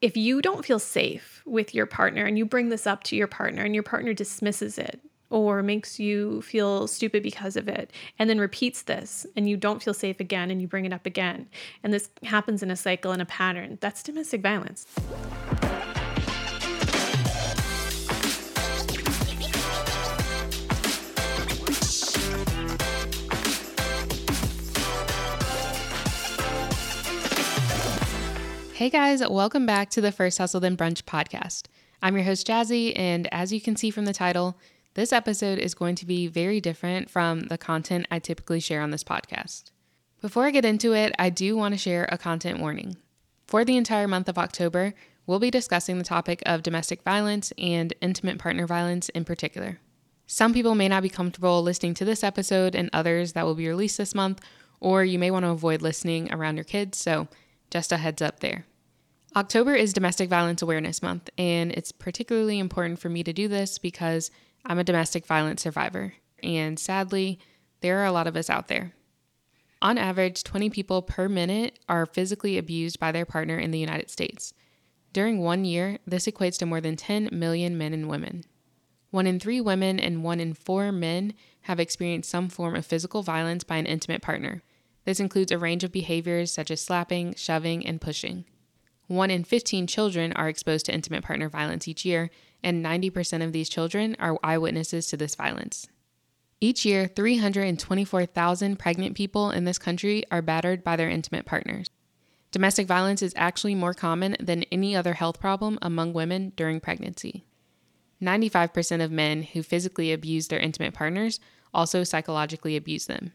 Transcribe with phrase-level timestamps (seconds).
[0.00, 3.26] if you don't feel safe with your partner and you bring this up to your
[3.26, 8.30] partner and your partner dismisses it or makes you feel stupid because of it and
[8.30, 11.48] then repeats this and you don't feel safe again and you bring it up again
[11.82, 14.86] and this happens in a cycle and a pattern that's domestic violence
[28.78, 31.64] Hey guys, welcome back to the First Hustle Then Brunch podcast.
[32.00, 34.56] I'm your host, Jazzy, and as you can see from the title,
[34.94, 38.92] this episode is going to be very different from the content I typically share on
[38.92, 39.72] this podcast.
[40.20, 42.96] Before I get into it, I do want to share a content warning.
[43.48, 44.94] For the entire month of October,
[45.26, 49.80] we'll be discussing the topic of domestic violence and intimate partner violence in particular.
[50.28, 53.66] Some people may not be comfortable listening to this episode and others that will be
[53.66, 54.40] released this month,
[54.78, 57.26] or you may want to avoid listening around your kids, so
[57.70, 58.64] just a heads up there.
[59.36, 63.78] October is Domestic Violence Awareness Month, and it's particularly important for me to do this
[63.78, 64.30] because
[64.64, 67.38] I'm a domestic violence survivor, and sadly,
[67.80, 68.94] there are a lot of us out there.
[69.82, 74.10] On average, 20 people per minute are physically abused by their partner in the United
[74.10, 74.54] States.
[75.12, 78.44] During one year, this equates to more than 10 million men and women.
[79.10, 83.22] One in three women and one in four men have experienced some form of physical
[83.22, 84.62] violence by an intimate partner.
[85.04, 88.44] This includes a range of behaviors such as slapping, shoving, and pushing.
[89.08, 92.30] One in 15 children are exposed to intimate partner violence each year,
[92.62, 95.88] and 90% of these children are eyewitnesses to this violence.
[96.60, 101.86] Each year, 324,000 pregnant people in this country are battered by their intimate partners.
[102.50, 107.44] Domestic violence is actually more common than any other health problem among women during pregnancy.
[108.20, 111.40] 95% of men who physically abuse their intimate partners
[111.72, 113.32] also psychologically abuse them.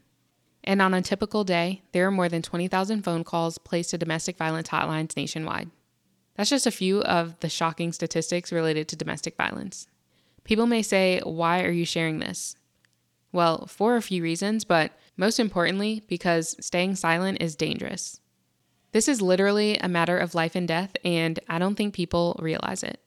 [0.63, 4.37] And on a typical day, there are more than 20,000 phone calls placed to domestic
[4.37, 5.69] violence hotlines nationwide.
[6.35, 9.87] That's just a few of the shocking statistics related to domestic violence.
[10.43, 12.55] People may say, Why are you sharing this?
[13.31, 18.19] Well, for a few reasons, but most importantly, because staying silent is dangerous.
[18.91, 22.83] This is literally a matter of life and death, and I don't think people realize
[22.83, 22.99] it.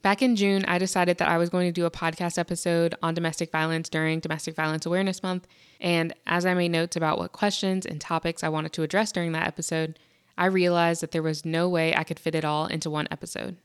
[0.00, 3.14] Back in June, I decided that I was going to do a podcast episode on
[3.14, 5.48] domestic violence during Domestic Violence Awareness Month.
[5.80, 9.32] And as I made notes about what questions and topics I wanted to address during
[9.32, 9.98] that episode,
[10.36, 13.56] I realized that there was no way I could fit it all into one episode.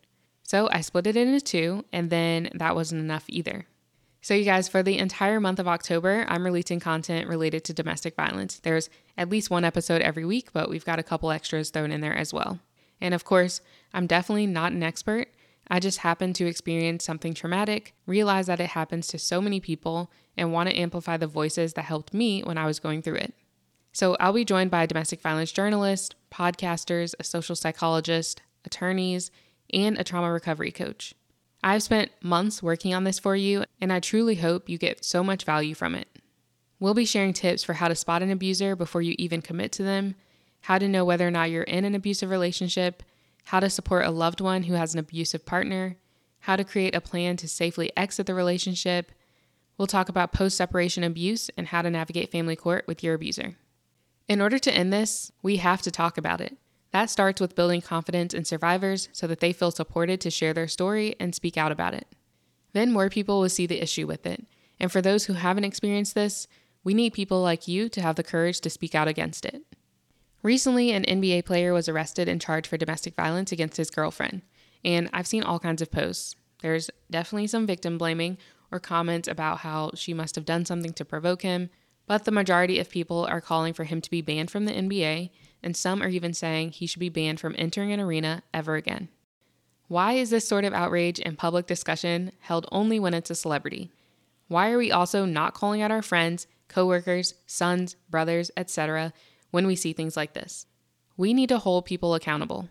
[0.42, 3.68] So I split it into two, and then that wasn't enough either.
[4.22, 8.16] So, you guys, for the entire month of October, I'm releasing content related to domestic
[8.16, 8.60] violence.
[8.60, 12.02] There's at least one episode every week, but we've got a couple extras thrown in
[12.02, 12.60] there as well.
[13.02, 13.62] And of course,
[13.94, 15.28] I'm definitely not an expert.
[15.74, 20.12] I just happened to experience something traumatic, realize that it happens to so many people,
[20.38, 23.34] and want to amplify the voices that helped me when I was going through it.
[23.92, 29.32] So I'll be joined by a domestic violence journalists, podcasters, a social psychologist, attorneys,
[29.74, 31.16] and a trauma recovery coach.
[31.64, 35.24] I've spent months working on this for you, and I truly hope you get so
[35.24, 36.08] much value from it.
[36.80, 39.84] We'll be sharing tips for how to spot an abuser before you even commit to
[39.84, 40.14] them,
[40.62, 43.02] how to know whether or not you're in an abusive relationship,
[43.44, 45.98] how to support a loved one who has an abusive partner,
[46.40, 49.12] how to create a plan to safely exit the relationship.
[49.78, 53.56] We'll talk about post separation abuse and how to navigate family court with your abuser.
[54.28, 56.58] In order to end this, we have to talk about it.
[56.92, 60.68] That starts with building confidence in survivors so that they feel supported to share their
[60.68, 62.08] story and speak out about it.
[62.74, 64.46] Then more people will see the issue with it.
[64.80, 66.48] And for those who haven't experienced this,
[66.84, 69.64] we need people like you to have the courage to speak out against it.
[70.44, 74.42] Recently, an NBA player was arrested and charged for domestic violence against his girlfriend,
[74.84, 76.36] and I've seen all kinds of posts.
[76.62, 78.38] There's definitely some victim blaming
[78.70, 81.70] or comments about how she must have done something to provoke him,
[82.08, 85.30] but the majority of people are calling for him to be banned from the NBA,
[85.64, 89.08] and some are even saying he should be banned from entering an arena ever again.
[89.88, 93.92] Why is this sort of outrage and public discussion held only when it's a celebrity?
[94.50, 99.14] Why are we also not calling out our friends, coworkers, sons, brothers, etc.,
[99.54, 100.66] when we see things like this.
[101.16, 102.70] We need to hold people accountable.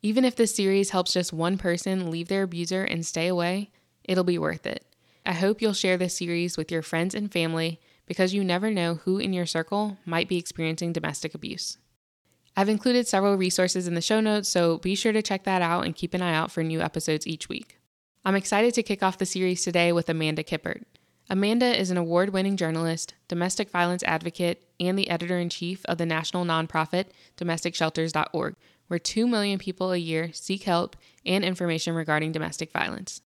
[0.00, 3.70] Even if this series helps just one person leave their abuser and stay away,
[4.02, 4.86] it'll be worth it.
[5.26, 8.94] I hope you'll share this series with your friends and family because you never know
[8.94, 11.76] who in your circle might be experiencing domestic abuse.
[12.56, 15.84] I've included several resources in the show notes, so be sure to check that out
[15.84, 17.78] and keep an eye out for new episodes each week.
[18.24, 20.84] I'm excited to kick off the series today with Amanda Kippert.
[21.28, 25.98] Amanda is an award winning journalist, domestic violence advocate, and the editor in chief of
[25.98, 27.06] the national nonprofit
[27.36, 28.54] domesticshelters.org,
[28.86, 33.22] where 2 million people a year seek help and information regarding domestic violence.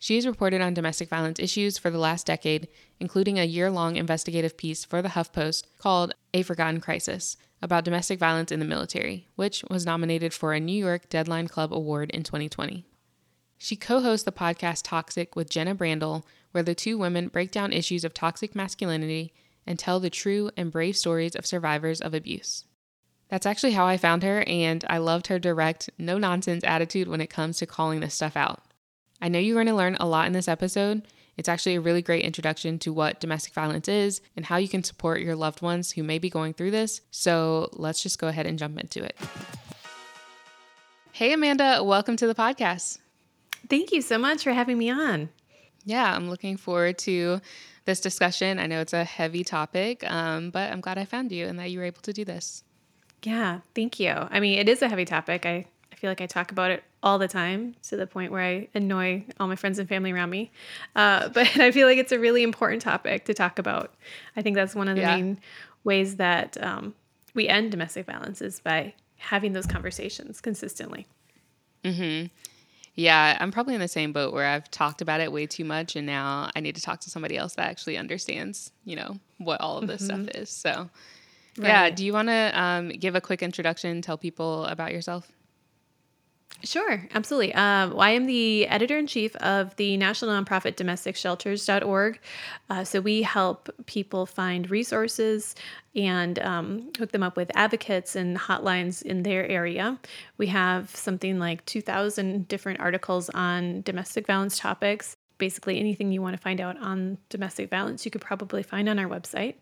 [0.00, 2.68] She has reported on domestic violence issues for the last decade,
[2.98, 8.18] including a year long investigative piece for the HuffPost called A Forgotten Crisis about domestic
[8.18, 12.24] violence in the military, which was nominated for a New York Deadline Club Award in
[12.24, 12.84] 2020.
[13.56, 16.24] She co hosts the podcast Toxic with Jenna Brandl,
[16.54, 19.32] where the two women break down issues of toxic masculinity
[19.66, 22.64] and tell the true and brave stories of survivors of abuse.
[23.28, 27.20] That's actually how I found her, and I loved her direct, no nonsense attitude when
[27.20, 28.62] it comes to calling this stuff out.
[29.20, 31.02] I know you're going to learn a lot in this episode.
[31.36, 34.84] It's actually a really great introduction to what domestic violence is and how you can
[34.84, 37.00] support your loved ones who may be going through this.
[37.10, 39.16] So let's just go ahead and jump into it.
[41.10, 42.98] Hey, Amanda, welcome to the podcast.
[43.68, 45.30] Thank you so much for having me on.
[45.84, 47.40] Yeah, I'm looking forward to
[47.84, 48.58] this discussion.
[48.58, 51.70] I know it's a heavy topic, um, but I'm glad I found you and that
[51.70, 52.64] you were able to do this.
[53.22, 54.10] Yeah, thank you.
[54.10, 55.46] I mean, it is a heavy topic.
[55.46, 58.42] I, I feel like I talk about it all the time to the point where
[58.42, 60.50] I annoy all my friends and family around me.
[60.96, 63.94] Uh, but I feel like it's a really important topic to talk about.
[64.36, 65.16] I think that's one of the yeah.
[65.16, 65.40] main
[65.84, 66.94] ways that um,
[67.34, 71.06] we end domestic violence is by having those conversations consistently.
[71.84, 72.26] Mm-hmm.
[72.96, 75.96] Yeah, I'm probably in the same boat where I've talked about it way too much,
[75.96, 79.60] and now I need to talk to somebody else that actually understands, you know, what
[79.60, 80.24] all of this mm-hmm.
[80.24, 80.50] stuff is.
[80.50, 80.90] So,
[81.58, 81.68] right.
[81.68, 85.30] yeah, do you want to um, give a quick introduction, tell people about yourself?
[86.62, 87.52] Sure, absolutely.
[87.54, 92.18] Um, well, I am the editor in chief of the national nonprofit domesticshelters.org.
[92.70, 95.54] Uh, so we help people find resources
[95.94, 99.98] and um, hook them up with advocates and hotlines in their area.
[100.38, 105.16] We have something like 2,000 different articles on domestic violence topics.
[105.36, 108.98] Basically, anything you want to find out on domestic violence, you could probably find on
[108.98, 109.56] our website.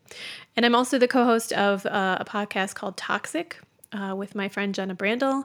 [0.57, 3.59] And I'm also the co host of uh, a podcast called Toxic.
[3.95, 5.45] Uh, with my friend Jenna Brandl,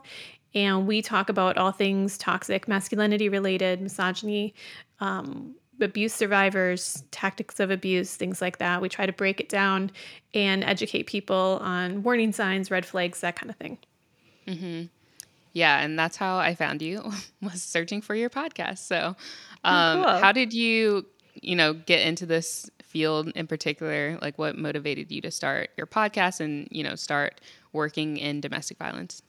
[0.54, 4.54] and we talk about all things toxic masculinity related, misogyny,
[5.00, 8.82] um, abuse survivors, tactics of abuse, things like that.
[8.82, 9.92] We try to break it down
[10.34, 13.78] and educate people on warning signs, red flags, that kind of thing.
[14.48, 14.86] Mm-hmm.
[15.54, 17.12] Yeah, and that's how I found you
[17.42, 18.80] was searching for your podcast.
[18.80, 19.16] So,
[19.64, 20.18] oh, um, cool.
[20.18, 21.06] how did you,
[21.42, 24.18] you know, get into this field in particular?
[24.22, 27.42] Like, what motivated you to start your podcast and you know start
[27.74, 29.22] working in domestic violence?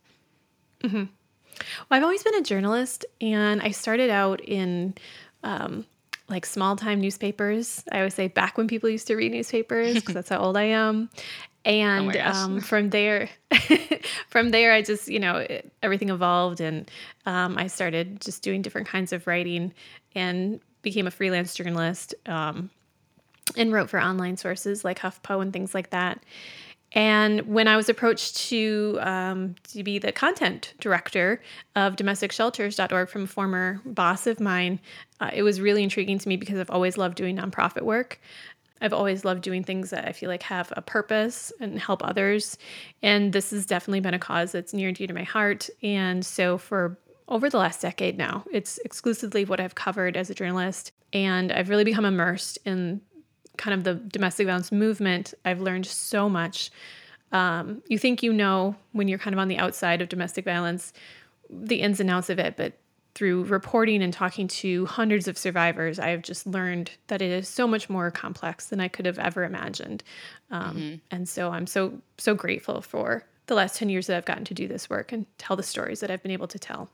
[0.83, 0.97] Mm-hmm.
[0.97, 4.95] Well, I've always been a journalist, and I started out in
[5.43, 5.85] um,
[6.29, 7.83] like small time newspapers.
[7.91, 10.65] I always say back when people used to read newspapers because that's how old I
[10.65, 11.11] am.
[11.65, 13.29] And oh um, from there,
[14.29, 16.91] from there, I just you know it, everything evolved, and
[17.27, 19.75] um, I started just doing different kinds of writing,
[20.15, 22.71] and became a freelance journalist, um,
[23.55, 26.23] and wrote for online sources like HuffPo and things like that.
[26.93, 31.43] And when I was approached to um, to be the content director
[31.77, 34.81] of domesticshelters.org from a former boss of mine,
[35.21, 38.21] uh, it was really intriguing to me because I've always loved doing nonprofit work.
[38.81, 42.57] I've always loved doing things that I feel like have a purpose and help others.
[43.03, 45.69] And this has definitely been a cause that's near and dear to my heart.
[45.83, 46.97] And so for
[47.29, 50.93] over the last decade now, it's exclusively what I've covered as a journalist.
[51.13, 53.01] And I've really become immersed in
[53.59, 56.71] kind of the domestic violence movement, I've learned so much.
[57.33, 60.93] Um, you think you know when you're kind of on the outside of domestic violence,
[61.51, 62.79] the ins and outs of it, but
[63.15, 67.49] through reporting and talking to hundreds of survivors, I have just learned that it is
[67.49, 70.05] so much more complex than I could have ever imagined.
[70.53, 70.95] Um, mm-hmm.
[71.11, 74.55] And so I'm so, so grateful for the last 10 years that I've gotten to
[74.55, 76.91] do this work and tell the stories that I've been able to tell.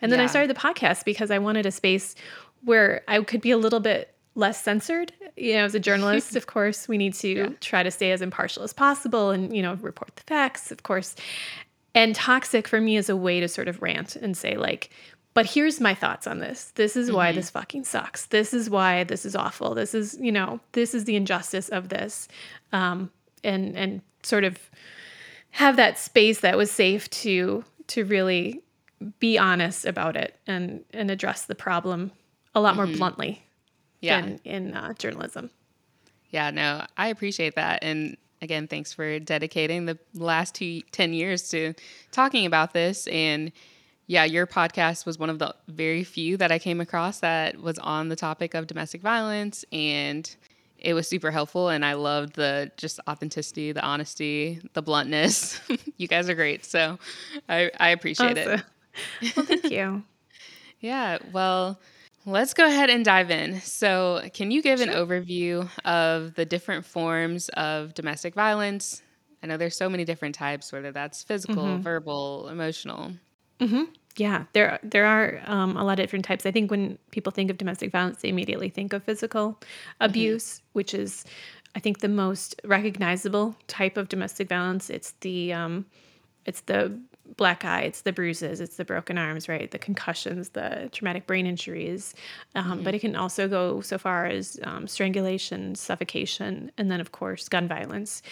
[0.00, 0.24] And then yeah.
[0.24, 2.16] I started the podcast because I wanted a space
[2.64, 5.12] where I could be a little bit less censored.
[5.36, 7.48] You know, as a journalist, of course, we need to yeah.
[7.60, 11.16] try to stay as impartial as possible and, you know, report the facts, of course.
[11.94, 14.90] And toxic for me is a way to sort of rant and say, like,
[15.34, 16.72] but here's my thoughts on this.
[16.76, 17.36] This is why mm-hmm.
[17.36, 18.26] this fucking sucks.
[18.26, 19.74] This is why this is awful.
[19.74, 22.28] This is, you know, this is the injustice of this.
[22.72, 23.10] Um,
[23.46, 24.58] and and sort of
[25.50, 28.62] have that space that was safe to to really
[29.20, 32.10] be honest about it and and address the problem
[32.54, 32.88] a lot mm-hmm.
[32.88, 33.42] more bluntly
[34.06, 34.20] yeah.
[34.20, 35.50] than in uh, journalism.
[36.30, 37.82] Yeah, no, I appreciate that.
[37.82, 41.74] And again, thanks for dedicating the last two, 10 years to
[42.10, 43.06] talking about this.
[43.06, 43.52] And
[44.06, 47.78] yeah, your podcast was one of the very few that I came across that was
[47.78, 49.64] on the topic of domestic violence.
[49.72, 50.28] And
[50.78, 51.68] it was super helpful.
[51.68, 55.60] And I loved the just authenticity, the honesty, the bluntness.
[55.96, 56.64] you guys are great.
[56.64, 56.98] So
[57.48, 58.62] I, I appreciate awesome.
[59.22, 59.36] it.
[59.36, 60.02] Well, thank you.
[60.80, 61.18] yeah.
[61.32, 61.80] Well,
[62.28, 63.60] Let's go ahead and dive in.
[63.60, 64.88] So, can you give sure.
[64.88, 69.00] an overview of the different forms of domestic violence?
[69.42, 71.82] I know there's so many different types, whether that's physical, mm-hmm.
[71.82, 73.12] verbal, emotional.
[73.60, 73.84] Mm-hmm.
[74.16, 76.44] Yeah, there there are um, a lot of different types.
[76.46, 79.60] I think when people think of domestic violence, they immediately think of physical
[80.00, 81.24] abuse, which is,
[81.76, 84.90] I think, the most recognizable type of domestic violence.
[84.90, 85.86] It's the um,
[86.44, 86.98] it's the
[87.36, 89.70] black eye, it's the bruises, it's the broken arms, right?
[89.70, 92.14] The concussions, the traumatic brain injuries.
[92.54, 97.12] Um, But it can also go so far as um, strangulation, suffocation, and then, of
[97.12, 98.22] course, gun violence,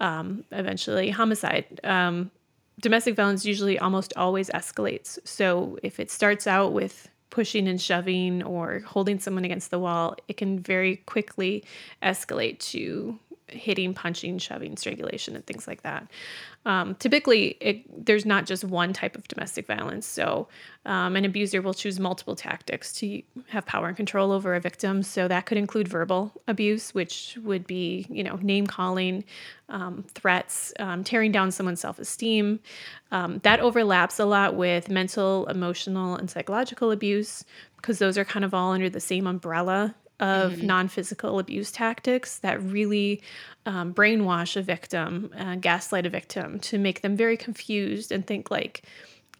[0.00, 1.80] um, eventually homicide.
[1.84, 2.30] Um,
[2.80, 5.18] domestic violence usually almost always escalates.
[5.24, 10.16] So if it starts out with pushing and shoving or holding someone against the wall,
[10.26, 11.64] it can very quickly
[12.02, 13.18] escalate to
[13.52, 16.06] hitting, punching, shoving, strangulation, and things like that.
[16.66, 20.06] Um, typically, it, there's not just one type of domestic violence.
[20.06, 20.48] So,
[20.84, 25.02] um, an abuser will choose multiple tactics to have power and control over a victim.
[25.02, 29.24] So, that could include verbal abuse, which would be, you know, name calling,
[29.70, 32.60] um, threats, um, tearing down someone's self esteem.
[33.10, 37.44] Um, that overlaps a lot with mental, emotional, and psychological abuse
[37.76, 40.66] because those are kind of all under the same umbrella of mm-hmm.
[40.66, 43.22] non physical abuse tactics that really
[43.66, 48.50] um, brainwash a victim, uh, gaslight a victim to make them very confused and think,
[48.50, 48.82] like,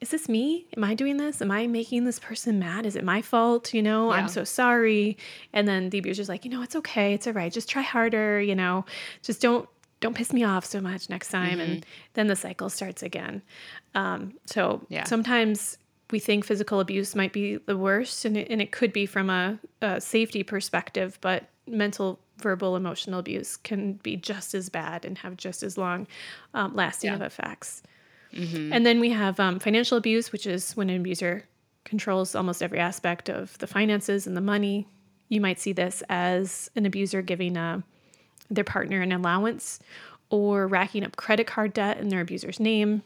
[0.00, 0.66] is this me?
[0.76, 1.42] Am I doing this?
[1.42, 2.86] Am I making this person mad?
[2.86, 3.74] Is it my fault?
[3.74, 4.16] You know, yeah.
[4.16, 5.18] I'm so sorry.
[5.52, 7.12] And then the abuser's like, you know, it's okay.
[7.12, 7.52] It's all right.
[7.52, 8.40] Just try harder.
[8.40, 8.86] You know,
[9.22, 9.68] just don't
[10.00, 11.58] don't piss me off so much next time.
[11.58, 11.72] Mm-hmm.
[11.72, 13.42] And then the cycle starts again.
[13.94, 15.04] Um, so yeah.
[15.04, 15.76] sometimes
[16.12, 19.30] we think physical abuse might be the worst, and it, and it could be from
[19.30, 25.18] a, a safety perspective, but mental, verbal, emotional abuse can be just as bad and
[25.18, 26.06] have just as long
[26.54, 27.24] um, lasting yeah.
[27.24, 27.82] effects.
[28.32, 28.72] Mm-hmm.
[28.72, 31.44] And then we have um, financial abuse, which is when an abuser
[31.84, 34.86] controls almost every aspect of the finances and the money.
[35.28, 37.80] You might see this as an abuser giving a, uh,
[38.52, 39.78] their partner an allowance
[40.28, 43.02] or racking up credit card debt in their abuser's name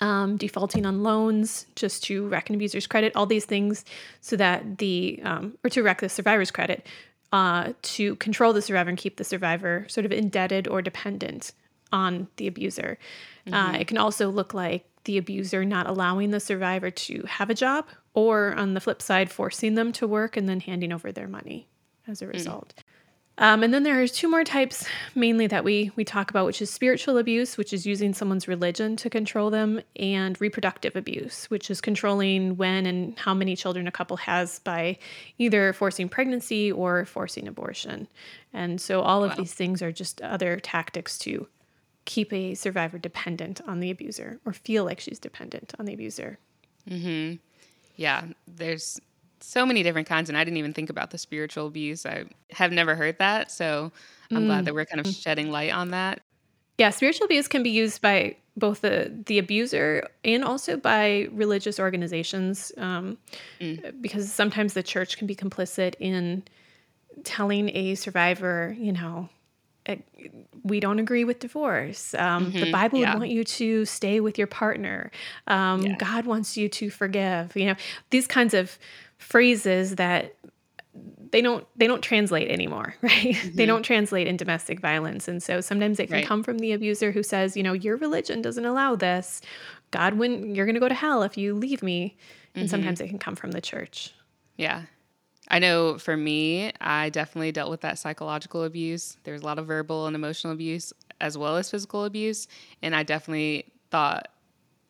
[0.00, 3.84] um, defaulting on loans just to wreck an abuser's credit, all these things
[4.20, 6.86] so that the, um, or to wreck the survivor's credit,
[7.32, 11.52] uh, to control the survivor and keep the survivor sort of indebted or dependent
[11.92, 12.98] on the abuser.
[13.46, 13.74] Uh, mm-hmm.
[13.74, 17.54] Uh, it can also look like the abuser not allowing the survivor to have a
[17.54, 21.28] job, or on the flip side, forcing them to work and then handing over their
[21.28, 21.68] money
[22.08, 22.32] as a mm.
[22.32, 22.74] result.
[22.76, 22.82] Mm.
[23.38, 26.62] Um, and then there are two more types, mainly that we we talk about, which
[26.62, 31.70] is spiritual abuse, which is using someone's religion to control them, and reproductive abuse, which
[31.70, 34.98] is controlling when and how many children a couple has by
[35.36, 38.08] either forcing pregnancy or forcing abortion.
[38.54, 39.36] And so all of wow.
[39.36, 41.46] these things are just other tactics to
[42.06, 46.38] keep a survivor dependent on the abuser or feel like she's dependent on the abuser.
[46.88, 47.36] Mm-hmm.
[47.96, 49.00] Yeah, there's
[49.40, 52.72] so many different kinds and i didn't even think about the spiritual abuse i have
[52.72, 53.92] never heard that so
[54.30, 54.46] i'm mm.
[54.46, 56.20] glad that we're kind of shedding light on that
[56.78, 61.78] yeah spiritual abuse can be used by both the the abuser and also by religious
[61.78, 63.18] organizations um,
[63.60, 64.00] mm.
[64.00, 66.42] because sometimes the church can be complicit in
[67.24, 69.28] telling a survivor you know
[69.86, 69.96] eh,
[70.66, 72.12] we don't agree with divorce.
[72.14, 72.58] Um, mm-hmm.
[72.58, 73.12] The Bible yeah.
[73.12, 75.12] would want you to stay with your partner.
[75.46, 75.96] Um, yeah.
[75.96, 77.56] God wants you to forgive.
[77.56, 77.74] You know,
[78.10, 78.78] these kinds of
[79.18, 80.34] phrases that
[81.30, 83.12] they don't they don't translate anymore right?
[83.12, 83.56] Mm-hmm.
[83.56, 85.28] they don't translate in domestic violence.
[85.28, 86.26] And so sometimes it can right.
[86.26, 89.40] come from the abuser who says you know your religion doesn't allow this.
[89.90, 92.16] God wouldn't you're going to go to hell if you leave me.
[92.54, 92.70] And mm-hmm.
[92.70, 94.14] sometimes it can come from the church.
[94.56, 94.82] Yeah.
[95.48, 99.16] I know for me i definitely dealt with that psychological abuse.
[99.24, 102.48] There's a lot of verbal and emotional abuse as well as physical abuse.
[102.82, 104.28] And i definitely thought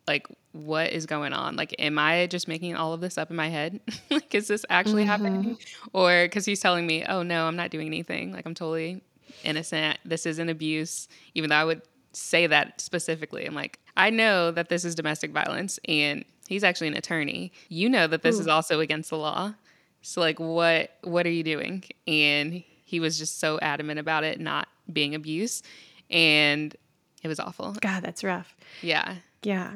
[0.06, 1.56] like what is going on?
[1.56, 3.80] Like, am I just making all of this up in my head?
[4.10, 5.10] like, is this actually mm-hmm.
[5.10, 5.58] happening?
[5.92, 8.32] Or because he's telling me, oh, no, I'm not doing anything.
[8.32, 9.02] Like, I'm totally
[9.44, 9.98] innocent.
[10.04, 11.82] This isn't abuse, even though I would
[12.12, 13.44] say that specifically.
[13.44, 17.52] I'm like, I know that this is domestic violence and he's actually an attorney.
[17.68, 18.40] You know that this Ooh.
[18.40, 19.54] is also against the law.
[20.02, 21.84] So like what what are you doing?
[22.06, 25.62] And he was just so adamant about it not being abuse
[26.10, 26.74] and
[27.22, 27.72] it was awful.
[27.80, 28.54] God, that's rough.
[28.82, 29.16] Yeah.
[29.42, 29.74] Yeah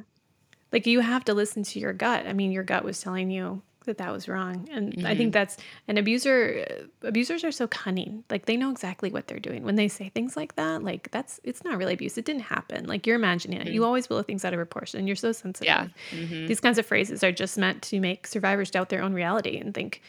[0.72, 2.26] like you have to listen to your gut.
[2.26, 4.68] I mean, your gut was telling you that that was wrong.
[4.70, 5.06] And mm-hmm.
[5.06, 5.30] I think mm-hmm.
[5.32, 5.56] that's
[5.88, 6.66] an abuser
[7.02, 8.24] abusers are so cunning.
[8.30, 9.64] Like they know exactly what they're doing.
[9.64, 12.16] When they say things like that, like that's it's not really abuse.
[12.18, 12.86] It didn't happen.
[12.86, 13.64] Like you're imagining it.
[13.66, 13.74] Mm-hmm.
[13.74, 15.06] You always blow things out of proportion.
[15.06, 15.66] You're so sensitive.
[15.66, 15.88] Yeah.
[16.10, 16.46] Mm-hmm.
[16.46, 19.74] These kinds of phrases are just meant to make survivors doubt their own reality and
[19.74, 20.02] think,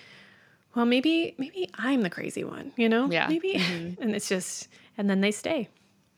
[0.76, 3.10] well, maybe maybe I'm the crazy one, you know?
[3.10, 3.28] Yeah.
[3.28, 4.02] Maybe mm-hmm.
[4.02, 5.70] and it's just and then they stay.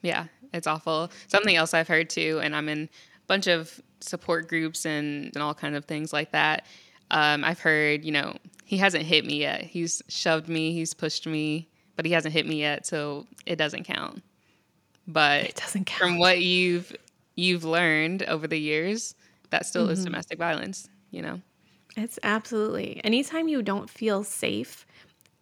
[0.02, 1.12] Yeah, it's awful.
[1.28, 2.90] Something else I've heard too, and I'm in
[3.34, 6.68] bunch of support groups and, and all kind of things like that.
[7.10, 9.64] Um, I've heard, you know, he hasn't hit me yet.
[9.64, 13.86] He's shoved me, he's pushed me, but he hasn't hit me yet, so it doesn't
[13.86, 14.22] count.
[15.08, 16.00] But it doesn't count.
[16.00, 16.96] From what you've
[17.36, 19.16] you've learned over the years,
[19.50, 21.42] that still is domestic violence, you know?
[21.98, 23.02] It's absolutely.
[23.04, 24.86] Anytime you don't feel safe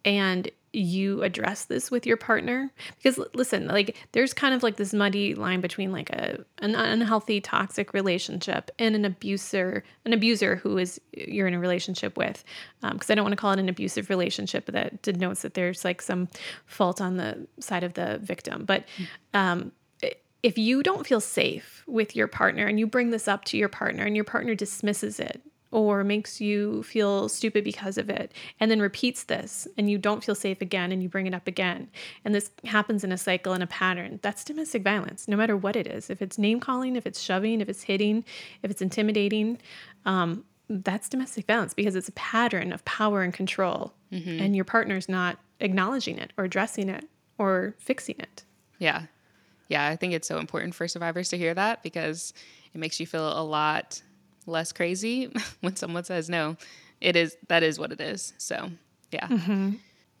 [0.02, 2.70] and you address this with your partner?
[2.96, 7.40] Because listen like there's kind of like this muddy line between like a an unhealthy
[7.40, 12.44] toxic relationship and an abuser an abuser who is you're in a relationship with.
[12.80, 16.00] Because i don't want to call it an abusive relationship that denotes that there's like
[16.00, 16.28] some
[16.66, 18.64] fault on the side of the victim.
[18.64, 18.84] But
[19.34, 19.72] um
[20.42, 23.68] if you don't feel safe with your partner and you bring this up to your
[23.68, 25.40] partner and your partner dismisses it
[25.72, 30.22] or makes you feel stupid because of it and then repeats this and you don't
[30.22, 31.88] feel safe again and you bring it up again.
[32.24, 34.20] And this happens in a cycle and a pattern.
[34.22, 36.10] That's domestic violence no matter what it is.
[36.10, 38.24] If it's name calling if it's shoving if it's hitting
[38.62, 39.58] if it's intimidating
[40.04, 43.94] um, that's domestic violence because it's a pattern of power and control.
[44.40, 48.44] And your partner's not acknowledging it or addressing it or fixing it.
[48.78, 49.06] Yeah.
[49.68, 52.34] Yeah, I think it's so important for survivors to hear that because
[52.74, 54.02] it makes you feel a lot
[54.46, 56.56] less crazy when someone says no.
[57.00, 58.32] It is that is what it is.
[58.38, 58.70] So,
[59.10, 59.28] yeah.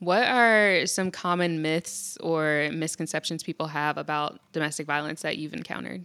[0.02, 6.04] What are some common myths or misconceptions people have about domestic violence that you've encountered?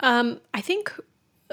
[0.00, 0.98] Um, I think,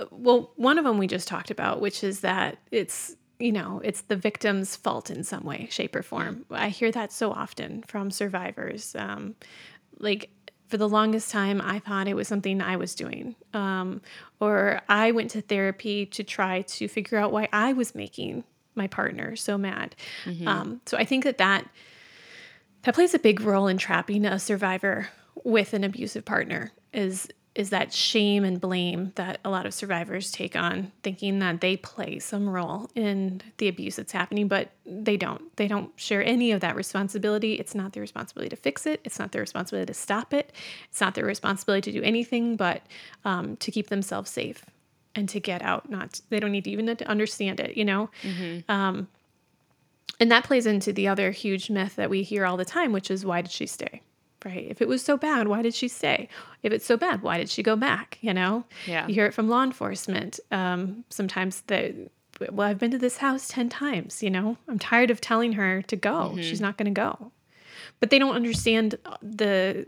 [0.09, 4.03] well, one of them we just talked about, which is that it's, you know, it's
[4.03, 6.45] the victim's fault in some way, shape, or form.
[6.49, 8.95] I hear that so often from survivors.
[8.97, 9.35] Um,
[9.99, 10.29] like,
[10.67, 13.35] for the longest time, I thought it was something I was doing.
[13.53, 14.01] Um,
[14.39, 18.43] or I went to therapy to try to figure out why I was making
[18.75, 19.95] my partner so mad.
[20.47, 21.67] Um, so I think that that
[22.83, 25.09] that plays a big role in trapping a survivor
[25.43, 27.27] with an abusive partner is
[27.57, 31.75] is that shame and blame that a lot of survivors take on thinking that they
[31.75, 35.55] play some role in the abuse that's happening but they don't.
[35.57, 37.55] They don't share any of that responsibility.
[37.55, 39.01] It's not their responsibility to fix it.
[39.03, 40.53] It's not their responsibility to stop it.
[40.89, 42.83] It's not their responsibility to do anything but
[43.25, 44.63] um, to keep themselves safe
[45.15, 48.09] and to get out not they don't need to even to understand it you know?
[48.69, 49.07] Um,
[50.19, 53.11] and that plays into the other huge myth that we hear all the time, which
[53.11, 54.01] is why did she stay?
[54.47, 54.65] Right?
[54.69, 56.29] If it was so bad, why did she stay?
[56.63, 58.17] If it's so bad, why did she go back?
[58.21, 58.63] You know?
[58.85, 59.05] Yeah.
[59.07, 60.39] You hear it from law enforcement.
[60.51, 61.93] Um, sometimes that,
[62.49, 64.57] well, I've been to this house 10 times, you know?
[64.69, 66.35] I'm tired of telling her to go.
[66.39, 67.31] She's not going to go.
[67.99, 69.87] But they don't understand the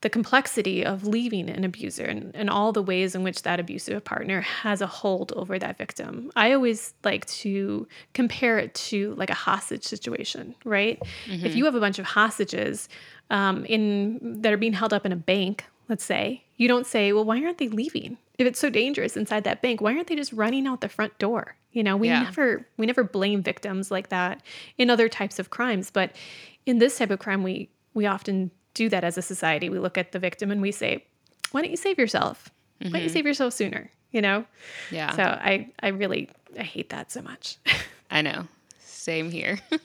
[0.00, 4.04] the complexity of leaving an abuser and, and all the ways in which that abusive
[4.04, 6.30] partner has a hold over that victim.
[6.36, 11.02] I always like to compare it to like a hostage situation, right?
[11.26, 12.88] If you have a bunch of hostages
[13.30, 17.12] um, in that are being held up in a bank, let's say, you don't say,
[17.12, 18.18] well, why aren't they leaving?
[18.38, 21.18] If it's so dangerous inside that bank, why aren't they just running out the front
[21.18, 21.56] door?
[21.72, 22.22] You know, we Yeah.
[22.22, 24.42] never we never blame victims like that
[24.78, 26.12] in other types of crimes, but
[26.66, 29.68] in this type of crime, we we often do that as a society.
[29.68, 31.04] We look at the victim and we say,
[31.50, 32.48] "Why don't you save yourself?
[32.80, 34.46] Why don't you save yourself sooner?" You know.
[34.90, 35.10] Yeah.
[35.14, 37.58] So I I really I hate that so much.
[38.10, 38.46] I know.
[38.78, 39.58] Same here.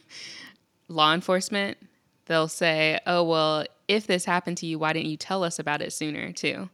[0.87, 1.77] Law enforcement,
[2.25, 5.81] they'll say, oh, well, if this happened to you, why didn't you tell us about
[5.81, 6.69] it sooner, too?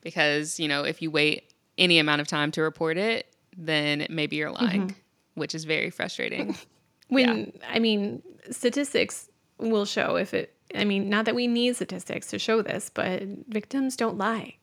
[0.00, 3.26] Because, you know, if you wait any amount of time to report it,
[3.56, 4.94] then maybe you're lying,
[5.34, 6.56] which is very frustrating.
[7.08, 10.54] when I mean statistics will show if it.
[10.74, 14.54] I mean, not that we need statistics to show this, but victims don't lie.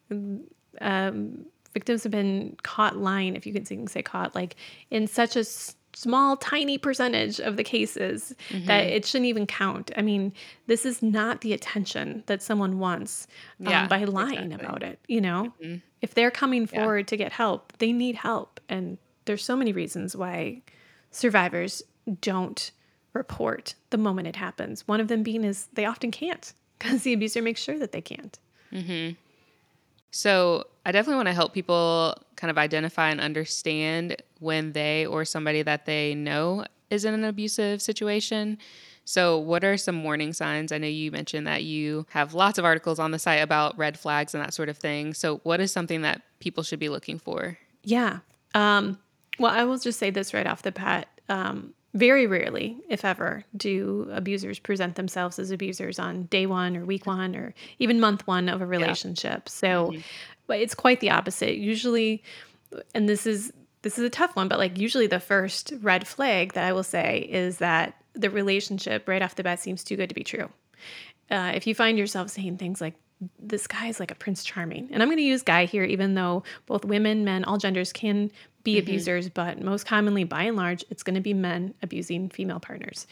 [0.81, 4.55] Um, victims have been caught lying, if you can say- say caught, like
[4.89, 8.69] in such a s- small, tiny percentage of the cases that mm-hmm.
[8.69, 9.91] it shouldn't even count.
[9.97, 10.31] I mean,
[10.67, 13.27] this is not the attention that someone wants
[13.59, 14.65] um, Yeah, by lying exactly.
[14.65, 14.99] about it.
[15.07, 15.77] You know, mm-hmm.
[16.01, 20.15] if they're coming forward to get help, they need help, and there's so many reasons
[20.15, 20.61] why
[21.09, 21.81] survivors
[22.21, 22.71] don't
[23.13, 24.87] report the moment it happens.
[24.87, 28.01] One of them being is they often can't because the abuser makes sure that they
[28.01, 28.37] can't.
[28.71, 29.15] Mm-hmm.
[30.17, 35.25] So I definitely want to help people kind of identify and understand when they or
[35.25, 38.57] somebody that they know is in an abusive situation.
[39.05, 40.71] So, what are some warning signs?
[40.71, 43.99] I know you mentioned that you have lots of articles on the site about red
[43.99, 45.13] flags and that sort of thing.
[45.13, 47.59] So, what is something that people should be looking for?
[47.83, 48.19] Yeah.
[48.55, 48.97] Um,
[49.37, 51.09] well, I will just say this right off the bat.
[51.29, 56.85] Um, very rarely, if ever, do abusers present themselves as abusers on day one or
[56.85, 59.49] week one or even month one of a relationship.
[59.49, 59.93] So,
[60.45, 61.55] but it's quite the opposite.
[61.55, 62.23] Usually,
[62.93, 66.53] and this is this is a tough one, but like usually the first red flag
[66.53, 70.09] that I will say is that the relationship right off the bat seems too good
[70.09, 70.49] to be true.
[71.29, 72.95] Uh, if you find yourself saying things like,
[73.39, 76.13] this guy is like a prince charming, and I'm going to use guy here, even
[76.13, 78.31] though both women, men, all genders can
[78.67, 82.59] be abusers, but most commonly, by and large, it's going to be men abusing female
[82.59, 83.07] partners.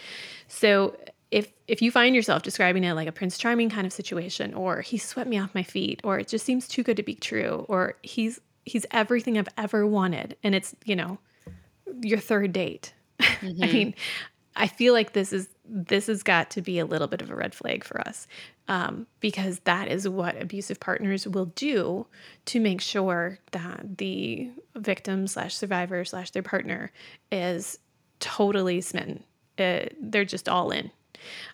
[0.48, 0.98] So
[1.32, 4.82] if if you find yourself describing it like a prince charming kind of situation, or
[4.82, 7.66] he swept me off my feet, or it just seems too good to be true,
[7.70, 10.36] or he's he's everything I've ever wanted.
[10.44, 11.20] And it's, you know,
[12.02, 12.94] your third date.
[13.42, 13.64] Mm-hmm.
[13.64, 13.94] I mean,
[14.56, 17.36] I feel like this is this has got to be a little bit of a
[17.36, 18.28] red flag for us
[18.68, 22.06] um, because that is what abusive partners will do
[22.46, 26.92] to make sure that the victim slash survivor slash their partner
[27.32, 27.80] is
[28.20, 29.24] totally smitten.
[29.58, 30.92] Uh, they're just all in.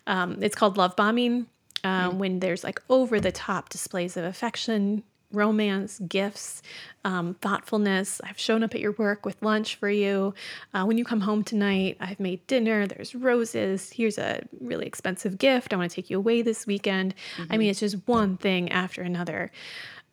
[0.06, 1.46] Um, it's called love bombing
[1.84, 2.14] mm.
[2.14, 6.62] when there's like over the top displays of affection, romance, gifts,
[7.04, 8.20] um, thoughtfulness.
[8.24, 10.34] I've shown up at your work with lunch for you.
[10.74, 12.86] Uh, when you come home tonight, I've made dinner.
[12.86, 13.90] There's roses.
[13.90, 15.72] Here's a really expensive gift.
[15.72, 17.14] I want to take you away this weekend.
[17.36, 17.52] Mm-hmm.
[17.52, 19.50] I mean, it's just one thing after another.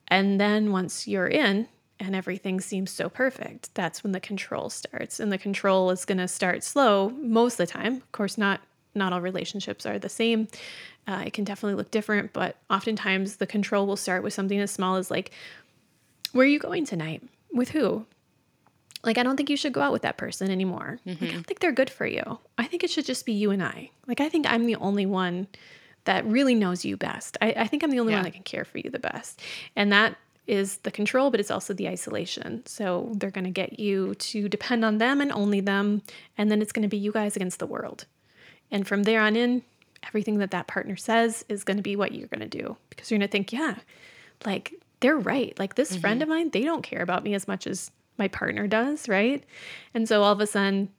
[0.07, 1.67] And then once you're in,
[1.99, 5.19] and everything seems so perfect, that's when the control starts.
[5.19, 7.95] And the control is going to start slow most of the time.
[7.95, 8.61] Of course, not
[8.99, 10.47] not all relationships are the same.
[11.07, 14.69] Uh, it can definitely look different, but oftentimes the control will start with something as
[14.69, 15.31] small as like,
[16.33, 17.23] "Where are you going tonight?
[17.51, 18.05] With who?"
[19.03, 20.99] Like, I don't think you should go out with that person anymore.
[21.05, 21.09] Mm-hmm.
[21.09, 21.33] Like, I mm-hmm.
[21.35, 22.39] don't think they're good for you.
[22.57, 23.91] I think it should just be you and I.
[24.07, 25.47] Like, I think I'm the only one
[26.03, 27.37] that really knows you best.
[27.41, 28.19] I, I think I'm the only yeah.
[28.19, 29.41] one that can care for you the best.
[29.75, 32.65] And that is the control, but it's also the isolation.
[32.65, 36.01] So they're going to get you to depend on them and only them.
[36.37, 38.05] And then it's going to be you guys against the world.
[38.71, 39.63] And from there on in,
[40.07, 43.09] everything that that partner says is going to be what you're going to do because
[43.09, 43.75] you're going to think, yeah,
[44.45, 45.57] like they're right.
[45.59, 46.01] Like this mm-hmm.
[46.01, 49.43] friend of mine, they don't care about me as much as my partner does, right?
[49.93, 50.89] And so all of a sudden,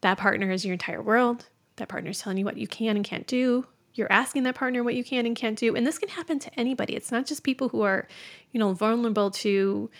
[0.00, 1.46] that partner is your entire world.
[1.76, 3.66] That partner is telling you what you can and can't do.
[3.94, 5.74] You're asking that partner what you can and can't do.
[5.74, 6.94] And this can happen to anybody.
[6.94, 8.08] It's not just people who are,
[8.52, 9.90] you know, vulnerable to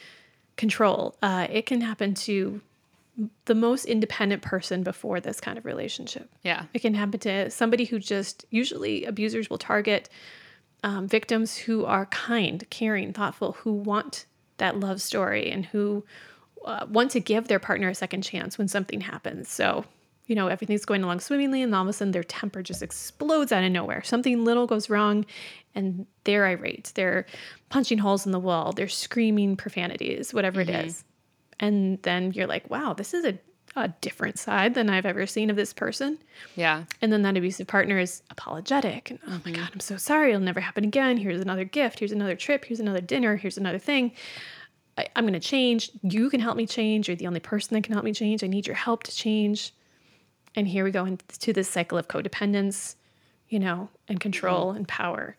[0.57, 1.17] control.
[1.23, 2.61] Uh, it can happen to
[3.45, 6.31] the most independent person before this kind of relationship.
[6.43, 6.65] Yeah.
[6.73, 10.09] It can happen to somebody who just, usually abusers will target
[10.83, 14.27] um, victims who are kind, caring, thoughtful, who want
[14.59, 16.05] that love story and who
[16.65, 19.49] uh, want to give their partner a second chance when something happens.
[19.49, 19.85] So,
[20.27, 23.51] you know, everything's going along swimmingly, and all of a sudden their temper just explodes
[23.51, 24.03] out of nowhere.
[24.05, 25.27] Something little goes wrong,
[25.75, 26.93] and they're irate.
[26.95, 27.27] They're
[27.69, 28.73] punching holes in the wall.
[28.73, 30.75] They're screaming profanities, whatever mm-hmm.
[30.75, 31.05] it is.
[31.61, 33.39] And then you're like, wow, this is a,
[33.77, 36.19] a different side than I've ever seen of this person.
[36.57, 36.85] Yeah.
[37.01, 39.11] And then that abusive partner is apologetic.
[39.11, 39.51] And oh mm-hmm.
[39.51, 40.31] my God, I'm so sorry.
[40.31, 41.19] It'll never happen again.
[41.19, 41.99] Here's another gift.
[42.01, 42.65] Here's another trip.
[42.65, 43.37] Here's another dinner.
[43.37, 44.13] Here's another thing.
[44.97, 45.91] I, I'm going to change.
[46.03, 47.09] You can help me change.
[47.09, 48.43] You're the only person that can help me change.
[48.43, 49.73] I need your help to change.
[50.57, 52.97] And here we go into this cycle of codependence,
[53.49, 54.79] you know, and control mm-hmm.
[54.79, 55.37] and power.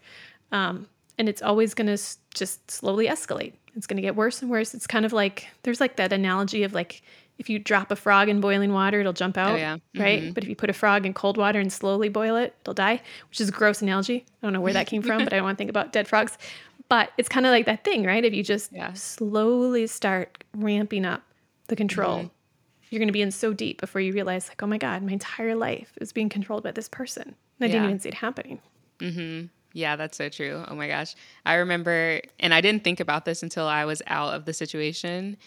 [0.52, 3.54] Um, and it's always going to s- just slowly escalate.
[3.76, 4.74] It's going to get worse and worse.
[4.74, 7.02] It's kind of like there's like that analogy of like
[7.38, 9.78] if you drop a frog in boiling water, it'll jump out, oh, yeah.
[9.78, 10.02] mm-hmm.
[10.02, 10.34] right?
[10.34, 13.02] But if you put a frog in cold water and slowly boil it, it'll die,
[13.30, 14.26] which is a gross analogy.
[14.42, 16.08] I don't know where that came from, but I don't want to think about dead
[16.08, 16.38] frogs.
[16.88, 18.24] But it's kind of like that thing, right?
[18.24, 18.94] If you just yeah.
[18.94, 21.24] slowly start ramping up
[21.68, 22.28] the control, mm-hmm.
[22.90, 25.14] you're going to be in so deep before you realize, like, oh my God, my
[25.14, 27.24] entire life is being controlled by this person.
[27.24, 27.72] And I yeah.
[27.72, 28.60] didn't even see it happening.
[29.00, 29.48] Mm-hmm.
[29.74, 30.64] Yeah, that's so true.
[30.68, 31.16] Oh my gosh.
[31.46, 35.38] I remember, and I didn't think about this until I was out of the situation.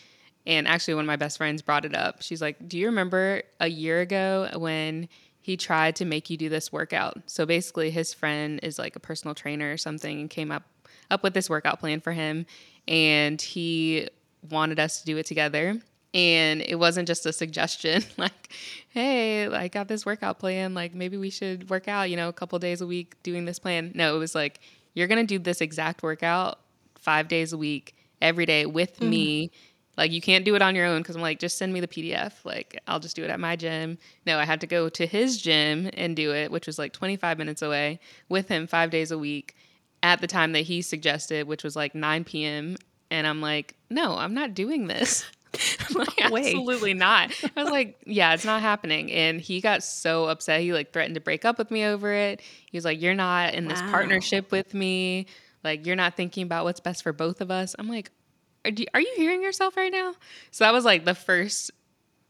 [0.46, 2.22] And actually, one of my best friends brought it up.
[2.22, 5.08] She's like, Do you remember a year ago when
[5.40, 7.18] he tried to make you do this workout?
[7.26, 10.64] So basically, his friend is like a personal trainer or something and came up,
[11.10, 12.46] up with this workout plan for him.
[12.86, 14.08] And he
[14.50, 15.80] wanted us to do it together
[16.14, 18.50] and it wasn't just a suggestion like
[18.90, 22.32] hey i got this workout plan like maybe we should work out you know a
[22.32, 23.92] couple days a week doing this plan.
[23.94, 24.60] No it was like
[24.94, 26.60] you're gonna do this exact workout
[26.94, 29.08] five days a week every day with mm.
[29.08, 29.50] me
[29.96, 31.88] like you can't do it on your own because i'm like just send me the
[31.88, 33.98] pdf like i'll just do it at my gym.
[34.24, 37.36] No i had to go to his gym and do it which was like 25
[37.36, 37.98] minutes away
[38.28, 39.56] with him five days a week
[40.02, 42.76] at the time that he suggested which was like 9 p.m
[43.10, 45.24] and i'm like no i'm not doing this
[45.94, 47.32] like, absolutely not.
[47.56, 49.10] I was like, yeah, it's not happening.
[49.12, 50.60] And he got so upset.
[50.60, 52.40] He like threatened to break up with me over it.
[52.70, 53.90] He was like, you're not in this wow.
[53.90, 55.26] partnership with me.
[55.62, 57.74] Like, you're not thinking about what's best for both of us.
[57.78, 58.10] I'm like,
[58.64, 60.14] are you, are you hearing yourself right now?
[60.50, 61.70] So that was like the first,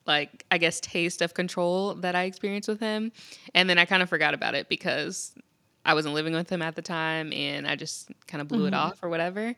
[0.06, 3.12] like, I guess, taste of control that I experienced with him.
[3.54, 5.34] And then I kind of forgot about it because
[5.84, 8.68] I wasn't living with him at the time and I just kind of blew mm-hmm.
[8.68, 9.54] it off or whatever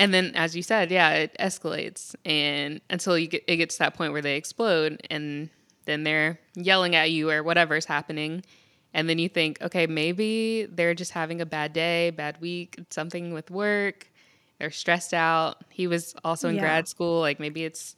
[0.00, 2.14] and then as you said yeah it escalates.
[2.24, 5.50] And until you get it gets to that point where they explode and
[5.84, 8.42] then they're yelling at you or whatever's happening.
[8.92, 13.32] And then you think okay maybe they're just having a bad day bad week something
[13.32, 14.08] with work.
[14.58, 15.64] They're stressed out.
[15.70, 16.62] He was also in yeah.
[16.62, 17.20] grad school.
[17.20, 17.96] Like maybe it's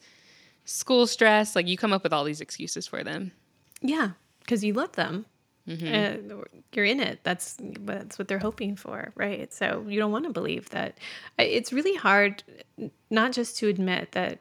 [0.64, 1.56] school stress.
[1.56, 3.32] Like you come up with all these excuses for them.
[3.80, 4.10] Yeah
[4.42, 5.24] because you love them
[5.94, 6.16] Uh,
[6.72, 7.20] you're in it.
[7.22, 9.52] That's that's what they're hoping for, right?
[9.52, 10.98] So you don't want to believe that.
[11.38, 12.42] It's really hard,
[13.10, 14.40] not just to admit that,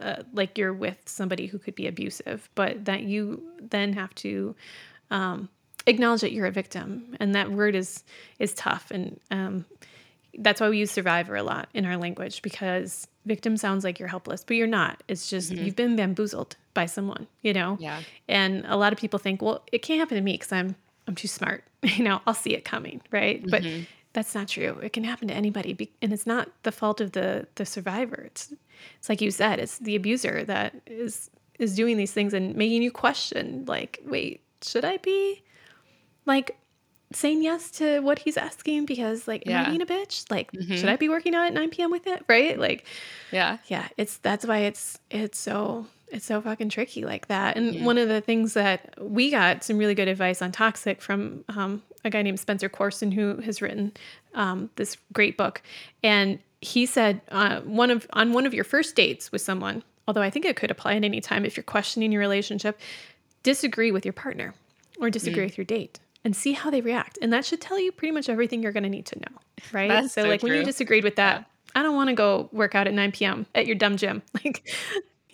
[0.00, 4.54] uh, like you're with somebody who could be abusive, but that you then have to
[5.10, 5.48] um,
[5.86, 8.04] acknowledge that you're a victim, and that word is
[8.38, 9.64] is tough, and um,
[10.38, 14.08] that's why we use survivor a lot in our language because victim sounds like you're
[14.08, 15.02] helpless, but you're not.
[15.08, 17.76] It's just you've been bamboozled by someone, you know.
[17.80, 18.02] Yeah.
[18.28, 21.14] And a lot of people think, well, it can't happen to me because I'm I'm
[21.14, 21.64] too smart.
[21.84, 23.44] You know, I'll see it coming, right?
[23.46, 23.82] But mm-hmm.
[24.14, 24.78] that's not true.
[24.82, 28.22] It can happen to anybody, be- and it's not the fault of the the survivor.
[28.24, 28.54] It's
[28.98, 32.82] it's like you said, it's the abuser that is is doing these things and making
[32.82, 35.42] you question, like, wait, should I be
[36.24, 36.56] like
[37.12, 39.62] saying yes to what he's asking because like am Yeah.
[39.62, 40.30] I being a bitch?
[40.30, 40.88] Like, should mm-hmm.
[40.88, 41.90] I be working out at 9 p.m.
[41.90, 42.24] with it?
[42.28, 42.58] Right?
[42.58, 42.86] Like,
[43.30, 43.58] Yeah.
[43.68, 47.98] yeah it's that's why it's it's so it's so fucking tricky like that and one
[47.98, 52.10] of the things that we got some really good advice on toxic from um, a
[52.10, 53.92] guy named spencer corson who has written
[54.34, 55.62] um, this great book
[56.02, 60.22] and he said uh, one of on one of your first dates with someone although
[60.22, 62.78] i think it could apply at any time if you're questioning your relationship
[63.42, 64.54] disagree with your partner
[65.00, 65.46] or disagree Mm.
[65.46, 68.28] with your date and see how they react and that should tell you pretty much
[68.28, 69.38] everything you're going to need to know
[69.72, 72.76] right so so like when you disagreed with that I don't want to go work
[72.76, 73.46] out at 9 p.m.
[73.52, 74.22] at your dumb gym.
[74.44, 74.70] Like,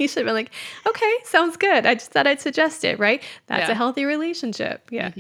[0.05, 0.51] he should have been like,
[0.87, 1.85] okay, sounds good.
[1.85, 3.23] I just thought I'd suggest it, right?
[3.49, 3.73] That's Yeah.
[3.73, 4.89] a healthy relationship.
[4.91, 5.11] Yeah.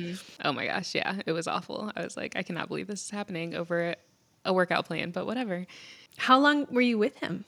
[0.42, 1.92] Oh my gosh, yeah, it was awful.
[1.94, 3.94] I was like, I cannot believe this is happening over
[4.46, 5.66] a workout plan, but whatever.
[6.16, 7.44] How long were you with him?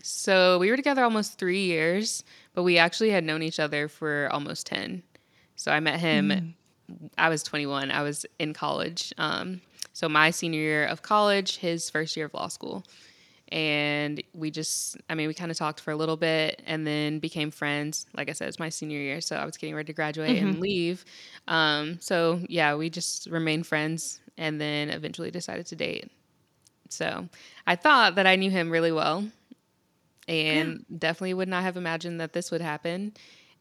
[0.00, 2.22] So we were together almost three years,
[2.54, 5.02] but we actually had known each other for almost 10.
[5.56, 6.54] So I met him,
[7.18, 9.12] I was 21, I was in college.
[9.18, 9.60] Um,
[9.92, 12.84] so my senior year of college, his first year of law school.
[13.52, 17.18] And we just, I mean, we kind of talked for a little bit and then
[17.18, 18.06] became friends.
[18.16, 20.60] Like I said, it's my senior year, so I was getting ready to graduate and
[20.60, 21.04] leave.
[21.48, 26.10] Um, so yeah, we just remained friends and then eventually decided to date.
[26.88, 27.28] So
[27.66, 29.24] I thought that I knew him really well
[30.28, 33.12] and definitely would not have imagined that this would happen.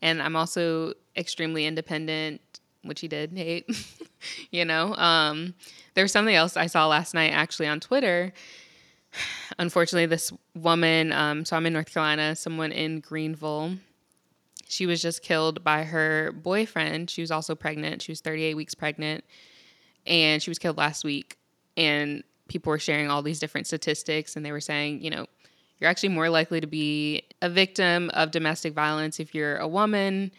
[0.02, 2.42] And I'm also extremely independent,
[2.84, 3.68] which he did hate.
[4.52, 5.56] you know, um,
[5.96, 8.34] there was something else I saw last night actually on Twitter.
[9.60, 13.78] Unfortunately, this woman, um, so I'm in North Carolina, someone in Greenville,
[14.70, 17.10] she was just killed by her boyfriend.
[17.10, 18.04] She was also pregnant.
[18.04, 19.26] She was 38 weeks pregnant,
[20.06, 21.38] and she was killed last week.
[21.76, 25.26] And people were sharing all these different statistics, and they were saying, you know,
[25.80, 30.32] you're actually more likely to be a victim of domestic violence if you're a woman,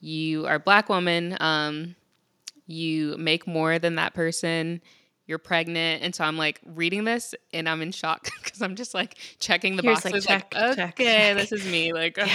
[0.00, 1.94] you are a black woman, um,
[2.66, 4.80] you make more than that person,
[5.26, 6.02] you're pregnant.
[6.02, 9.76] And so I'm like reading this and I'm in shock because I'm just like checking
[9.76, 10.26] the Here's, like, boxes.
[10.26, 11.36] check, Like, check, okay, check.
[11.36, 11.92] this is me.
[11.92, 12.28] Like, ugh,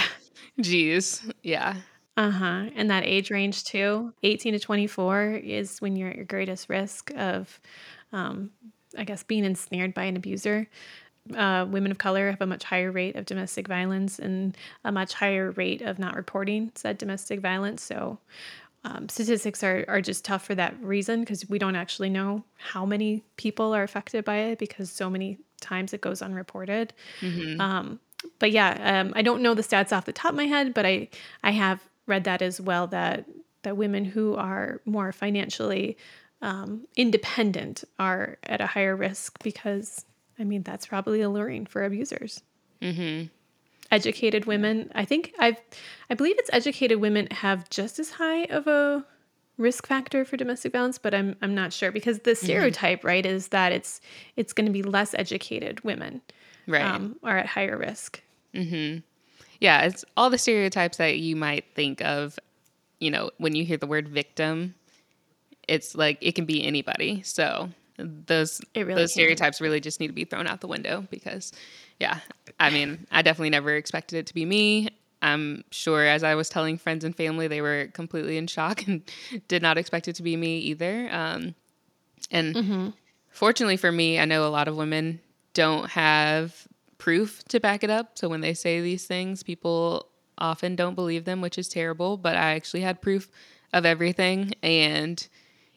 [0.60, 1.22] geez.
[1.42, 1.76] Yeah.
[2.16, 2.64] Uh huh.
[2.76, 7.10] And that age range too, 18 to 24 is when you're at your greatest risk
[7.16, 7.58] of,
[8.12, 8.50] um,
[8.98, 10.68] I guess, being ensnared by an abuser.
[11.36, 15.14] Uh, women of color have a much higher rate of domestic violence and a much
[15.14, 17.80] higher rate of not reporting said domestic violence.
[17.80, 18.18] So,
[18.84, 22.84] um, statistics are, are just tough for that reason because we don't actually know how
[22.84, 26.92] many people are affected by it because so many times it goes unreported.
[27.60, 28.00] Um,
[28.38, 30.84] but yeah, um, I don't know the stats off the top of my head, but
[30.86, 31.08] I
[31.42, 33.24] I have read that as well that
[33.62, 35.96] that women who are more financially
[36.40, 40.04] um, independent are at a higher risk because
[40.38, 42.42] I mean that's probably alluring for abusers.
[43.92, 45.56] Educated women, I think I've
[46.10, 49.04] I believe it's educated women have just as high of a
[49.58, 53.48] risk factor for domestic violence, but I'm I'm not sure because the stereotype right is
[53.48, 54.00] that it's
[54.36, 56.22] it's going to be less educated women
[56.66, 56.82] Right.
[56.84, 58.20] um, are at higher risk.
[58.54, 59.00] Mm-hmm.
[59.60, 59.82] Yeah.
[59.82, 62.38] It's all the stereotypes that you might think of,
[62.98, 64.74] you know, when you hear the word victim.
[65.68, 67.22] It's like it can be anybody.
[67.22, 69.20] So those It really those can.
[69.22, 71.52] stereotypes really just need to be thrown out the window because
[72.00, 72.20] yeah.
[72.60, 74.88] I mean i definitely never expected it to be me.
[75.20, 79.02] I'm sure as i was telling friends and family they were completely in shock and
[79.48, 81.08] did not expect it to be me either.
[81.12, 81.54] Um,
[82.30, 82.88] and Mm-hmm.
[83.30, 85.20] fortunately for me i know a lot of women
[85.54, 86.66] don't have
[86.98, 88.16] proof to back it up.
[88.18, 90.06] So when they say these things people
[90.38, 92.16] often don't believe them which is terrible.
[92.16, 93.28] But i actually had proof
[93.72, 94.52] of everything.
[94.62, 95.26] And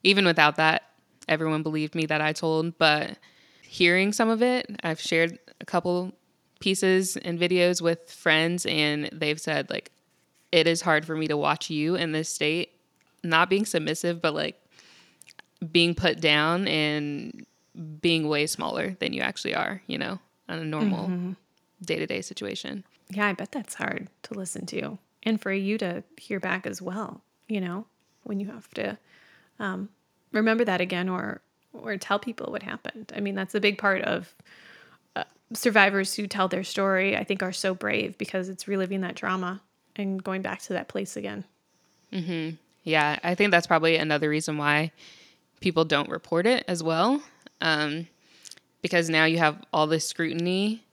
[0.03, 0.83] even without that
[1.27, 2.77] everyone believed me that i told.
[2.77, 3.17] But
[3.63, 6.13] hearing some of it i've shared a couple
[6.59, 9.91] pieces and videos with friends and they've said like
[10.51, 12.71] it is hard for me to watch you in this state
[13.23, 14.61] not being submissive but like
[15.71, 17.45] being put down and
[17.99, 21.11] being way smaller than you actually are you know on a normal
[21.83, 26.39] day-to-day situation Yeah, I bet that's hard to listen to and for you to hear
[26.39, 27.87] back as well, you know?
[28.25, 28.97] when you have to
[29.59, 29.89] um,
[30.31, 31.41] remember that again or
[31.73, 33.11] or tell people what happened.
[33.15, 34.33] I mean, that's a big part of
[35.53, 37.15] survivors who tell their story.
[37.15, 39.61] I think are so brave because it's reliving that trauma
[39.95, 41.45] and going back to that place again.
[42.11, 42.55] Mm-hmm.
[42.83, 44.91] Yeah, I think that's probably another reason why
[45.59, 47.21] people don't report it as well,
[47.61, 48.07] um,
[48.81, 50.83] because now you have all this scrutiny.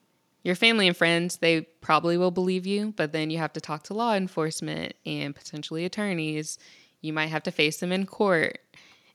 [0.43, 3.85] Your family and friends, they probably will believe you, but then you have to talk
[3.85, 6.59] to law enforcement and potentially attorneys.
[7.01, 8.59] You might have to face them in court,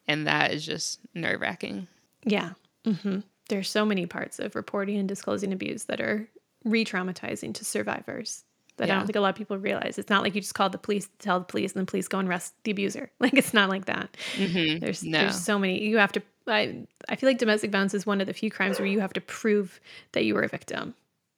[0.07, 1.87] and that is just nerve wracking.
[2.23, 2.51] Yeah.
[2.85, 3.19] Mm-hmm.
[3.49, 6.27] There's so many parts of reporting and disclosing abuse that are
[6.63, 8.43] re traumatizing to survivors
[8.77, 8.93] that yeah.
[8.93, 9.97] I don't think a lot of people realize.
[9.97, 12.19] It's not like you just call the police, tell the police, and the police go
[12.19, 13.11] and arrest the abuser.
[13.19, 14.15] Like it's not like that.
[14.35, 14.79] Mm-hmm.
[14.79, 15.17] There's no.
[15.17, 15.83] there's so many.
[15.83, 16.21] You have to.
[16.47, 19.13] I I feel like domestic violence is one of the few crimes where you have
[19.13, 19.81] to prove
[20.13, 20.93] that you were a victim.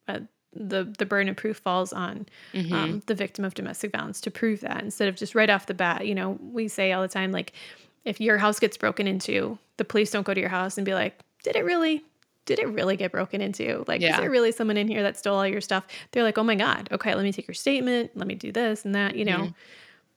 [0.08, 0.20] Uh,
[0.54, 2.74] the the burden of proof falls on mm-hmm.
[2.74, 5.74] um, the victim of domestic violence to prove that instead of just right off the
[5.74, 6.06] bat.
[6.06, 7.54] You know, we say all the time like,
[8.04, 10.94] if your house gets broken into, the police don't go to your house and be
[10.94, 12.04] like, did it really?
[12.50, 13.86] did it really get broken into?
[13.88, 14.14] Like, yeah.
[14.14, 15.86] is there really someone in here that stole all your stuff?
[16.12, 18.10] They're like, oh my God, okay, let me take your statement.
[18.16, 19.16] Let me do this and that.
[19.16, 19.52] You know, mm-hmm.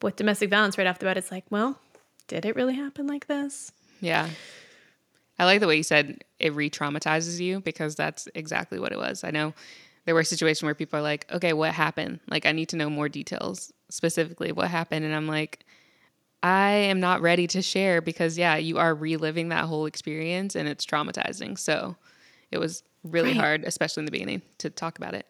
[0.00, 1.78] with domestic violence right off the bat, it's like, well,
[2.28, 3.70] did it really happen like this?
[4.00, 4.30] Yeah.
[5.38, 8.98] I like the way you said it re traumatizes you because that's exactly what it
[8.98, 9.24] was.
[9.24, 9.52] I know
[10.06, 12.20] there were situations where people are like, okay, what happened?
[12.30, 15.04] Like, I need to know more details, specifically what happened.
[15.04, 15.66] And I'm like,
[16.42, 20.68] I am not ready to share because, yeah, you are reliving that whole experience and
[20.68, 21.58] it's traumatizing.
[21.58, 21.96] So,
[22.50, 23.40] it was really right.
[23.40, 25.26] hard, especially in the beginning, to talk about it.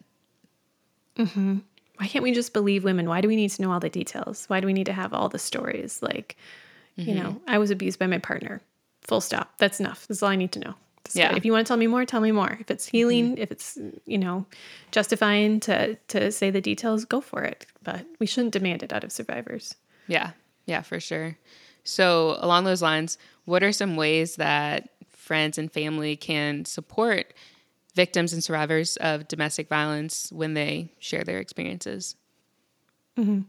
[1.16, 1.58] Mm-hmm.
[1.96, 3.08] Why can't we just believe women?
[3.08, 4.44] Why do we need to know all the details?
[4.48, 6.02] Why do we need to have all the stories?
[6.02, 6.36] Like,
[6.98, 7.08] mm-hmm.
[7.08, 8.60] you know, I was abused by my partner.
[9.02, 9.58] Full stop.
[9.58, 10.06] That's enough.
[10.08, 10.74] That's all I need to know.
[11.04, 11.28] That's yeah.
[11.28, 11.38] Good.
[11.38, 12.56] If you want to tell me more, tell me more.
[12.60, 13.42] If it's healing, mm-hmm.
[13.42, 14.46] if it's you know
[14.92, 17.66] justifying to to say the details, go for it.
[17.82, 19.74] But we shouldn't demand it out of survivors.
[20.06, 20.30] Yeah,
[20.66, 21.36] yeah, for sure.
[21.84, 27.32] So along those lines, what are some ways that friends and family can support
[27.94, 32.16] victims and survivors of domestic violence when they share their experiences.
[33.18, 33.40] Mm-hmm.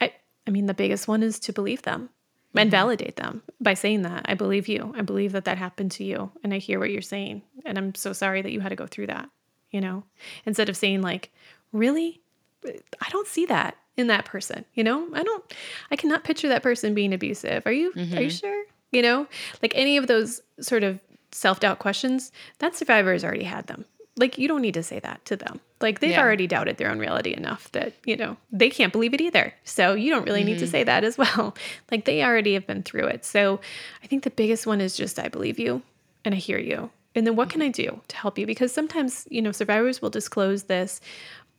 [0.00, 0.12] I,
[0.46, 2.08] I mean, the biggest one is to believe them
[2.48, 2.58] mm-hmm.
[2.58, 4.94] and validate them by saying that I believe you.
[4.96, 7.94] I believe that that happened to you, and I hear what you're saying, and I'm
[7.94, 9.28] so sorry that you had to go through that.
[9.70, 10.04] You know,
[10.44, 11.32] instead of saying like,
[11.72, 12.20] "Really,
[12.66, 15.54] I don't see that in that person." You know, I don't.
[15.90, 17.66] I cannot picture that person being abusive.
[17.66, 17.92] Are you?
[17.92, 18.16] Mm-hmm.
[18.16, 18.46] Are you mm-hmm.
[18.46, 18.64] sure?
[18.92, 19.26] you know,
[19.62, 21.00] like any of those sort of
[21.32, 23.86] self doubt questions, that survivor has already had them.
[24.18, 25.58] Like, you don't need to say that to them.
[25.80, 26.20] Like, they've yeah.
[26.20, 29.54] already doubted their own reality enough that, you know, they can't believe it either.
[29.64, 30.48] So, you don't really mm-hmm.
[30.48, 30.70] need to mm-hmm.
[30.70, 31.56] say that as well.
[31.90, 33.24] Like, they already have been through it.
[33.24, 33.58] So,
[34.04, 35.80] I think the biggest one is just, I believe you
[36.26, 36.90] and I hear you.
[37.14, 38.46] And then what can I do to help you?
[38.46, 41.00] Because sometimes, you know, survivors will disclose this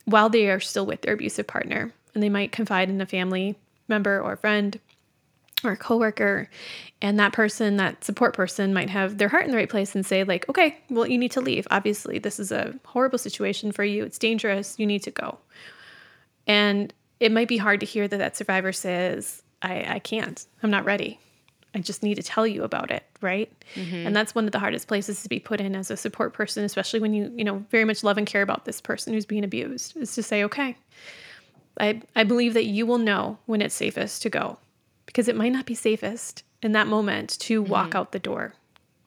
[0.04, 3.56] while they are still with their abusive partner and they might confide in a family
[3.88, 4.78] member or friend
[5.62, 6.48] or a coworker.
[7.02, 10.04] And that person that support person might have their heart in the right place and
[10.04, 11.66] say like okay well you need to leave.
[11.70, 14.04] Obviously this is a horrible situation for you.
[14.04, 14.78] It's dangerous.
[14.78, 15.38] You need to go.
[16.46, 20.44] And it might be hard to hear that that survivor says i, I can't.
[20.62, 21.18] I'm not ready.
[21.74, 23.50] I just need to tell you about it right?
[23.74, 24.06] Mm-hmm.
[24.06, 26.62] and that's one of the hardest places to be put in as a support person
[26.62, 29.42] especially when you you know very much love and care about this person who's being
[29.42, 30.76] abused is to say okay
[31.78, 34.58] I, I believe that you will know when it's safest to go
[35.06, 37.70] because it might not be safest in that moment to mm-hmm.
[37.70, 38.54] walk out the door.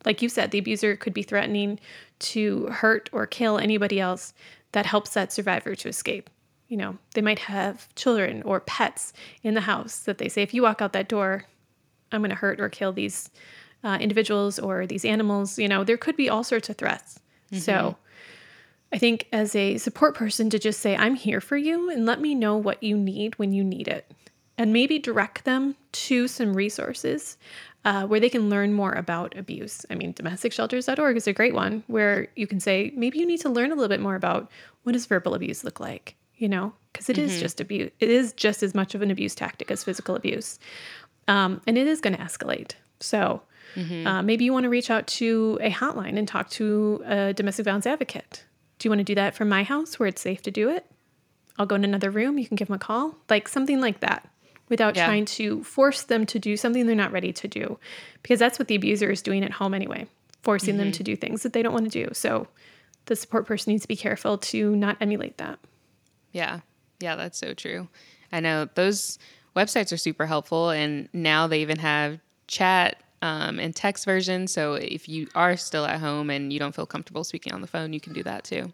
[0.05, 1.79] Like you said, the abuser could be threatening
[2.19, 4.33] to hurt or kill anybody else
[4.71, 6.29] that helps that survivor to escape.
[6.67, 10.53] You know, they might have children or pets in the house that they say, if
[10.53, 11.45] you walk out that door,
[12.11, 13.29] I'm going to hurt or kill these
[13.83, 15.57] uh, individuals or these animals.
[15.57, 17.19] You know, there could be all sorts of threats.
[17.51, 17.61] Mm-hmm.
[17.61, 17.97] So
[18.91, 22.21] I think as a support person to just say, I'm here for you and let
[22.21, 24.09] me know what you need when you need it
[24.57, 27.37] and maybe direct them to some resources
[27.85, 29.85] uh, where they can learn more about abuse.
[29.89, 33.49] I mean, domesticshelters.org is a great one where you can say, maybe you need to
[33.49, 34.49] learn a little bit more about
[34.83, 37.27] what does verbal abuse look like, you know, because it mm-hmm.
[37.27, 37.91] is just abuse.
[37.99, 40.59] It is just as much of an abuse tactic as physical abuse.
[41.27, 42.71] Um, and it is going to escalate.
[42.99, 43.41] So
[43.75, 44.07] mm-hmm.
[44.07, 47.65] uh, maybe you want to reach out to a hotline and talk to a domestic
[47.65, 48.43] violence advocate.
[48.79, 50.85] Do you want to do that from my house where it's safe to do it?
[51.57, 52.37] I'll go in another room.
[52.37, 54.29] You can give them a call, like something like that
[54.69, 55.05] without yeah.
[55.05, 57.79] trying to force them to do something they're not ready to do.
[58.21, 60.07] Because that's what the abuser is doing at home anyway,
[60.43, 60.85] forcing mm-hmm.
[60.85, 62.13] them to do things that they don't want to do.
[62.13, 62.47] So
[63.05, 65.59] the support person needs to be careful to not emulate that.
[66.31, 66.59] Yeah.
[66.99, 67.87] Yeah, that's so true.
[68.31, 69.17] I know those
[69.55, 70.69] websites are super helpful.
[70.69, 74.47] And now they even have chat um, and text version.
[74.47, 77.67] So if you are still at home and you don't feel comfortable speaking on the
[77.67, 78.71] phone, you can do that too.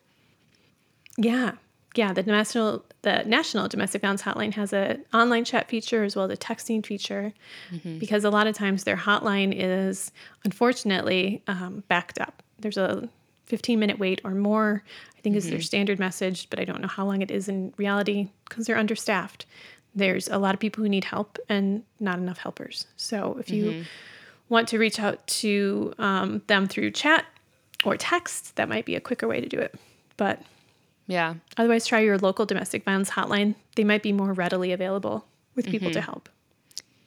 [1.18, 1.54] Yeah.
[1.96, 6.26] yeah, the national the National Domestic Violence Hotline has an online chat feature as well
[6.26, 7.34] as a texting feature,
[7.72, 8.00] mm-hmm.
[8.00, 10.12] because a lot of times their hotline is
[10.46, 12.42] unfortunately um, backed up.
[12.60, 13.10] There's a
[13.46, 14.84] 15 minute wait or more.
[15.18, 15.38] I think mm-hmm.
[15.38, 15.64] is their mm-hmm.
[15.64, 19.46] standard message, but I don't know how long it is in reality because they're understaffed.
[19.94, 22.88] There's a lot of people who need help and not enough helpers.
[22.96, 23.82] So if you mm-hmm.
[24.50, 27.26] Want to reach out to um, them through chat
[27.84, 29.76] or text, that might be a quicker way to do it.
[30.18, 30.42] But
[31.08, 31.36] yeah.
[31.58, 33.56] Otherwise, try your local domestic violence hotline.
[33.76, 35.26] They might be more readily available
[35.56, 35.96] with people mm-hmm.
[35.96, 36.30] to help.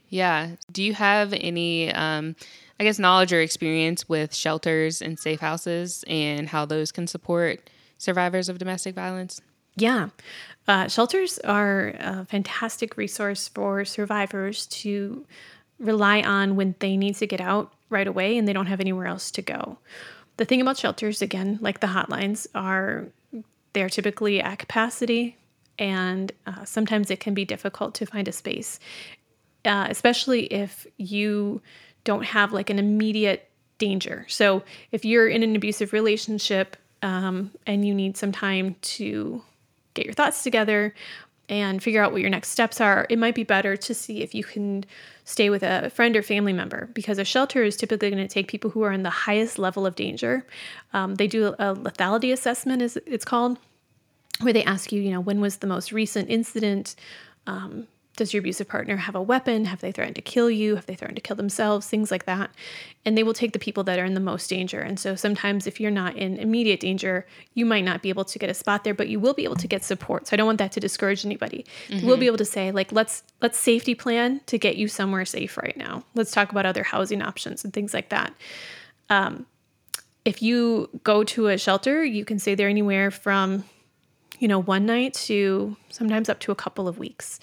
[0.08, 0.50] Yeah.
[0.70, 2.36] Do you have any, um,
[2.78, 7.68] I guess, knowledge or experience with shelters and safe houses and how those can support
[7.98, 9.40] survivors of domestic violence?
[9.76, 10.08] Yeah.
[10.68, 15.26] Uh, shelters are a fantastic resource for survivors to
[15.78, 19.06] rely on when they need to get out right away and they don't have anywhere
[19.06, 19.78] else to go.
[20.36, 23.06] The thing about shelters, again, like the hotlines, are
[23.72, 25.36] they're typically at capacity,
[25.78, 28.78] and uh, sometimes it can be difficult to find a space,
[29.64, 31.60] uh, especially if you
[32.04, 34.24] don't have like an immediate danger.
[34.28, 34.62] So
[34.92, 39.42] if you're in an abusive relationship um, and you need some time to
[39.94, 40.94] get your thoughts together
[41.48, 44.34] and figure out what your next steps are, it might be better to see if
[44.34, 44.84] you can
[45.24, 48.48] stay with a friend or family member because a shelter is typically going to take
[48.48, 50.46] people who are in the highest level of danger.
[50.92, 53.58] Um, they do a lethality assessment, as it's called,
[54.40, 56.94] where they ask you, you know, when was the most recent incident?
[57.46, 57.86] Um,
[58.16, 59.66] does your abusive partner have a weapon?
[59.66, 60.74] Have they threatened to kill you?
[60.74, 61.86] Have they threatened to kill themselves?
[61.86, 62.50] Things like that.
[63.04, 64.80] And they will take the people that are in the most danger.
[64.80, 68.38] And so sometimes if you're not in immediate danger, you might not be able to
[68.38, 70.26] get a spot there, but you will be able to get support.
[70.26, 71.64] So I don't want that to discourage anybody.
[71.88, 72.06] Mm-hmm.
[72.06, 75.56] Will be able to say, like, let's let's safety plan to get you somewhere safe
[75.56, 76.04] right now.
[76.14, 78.34] Let's talk about other housing options and things like that.
[79.10, 79.46] Um,
[80.24, 83.64] if you go to a shelter, you can stay there anywhere from
[84.38, 87.40] you know, one night to sometimes up to a couple of weeks.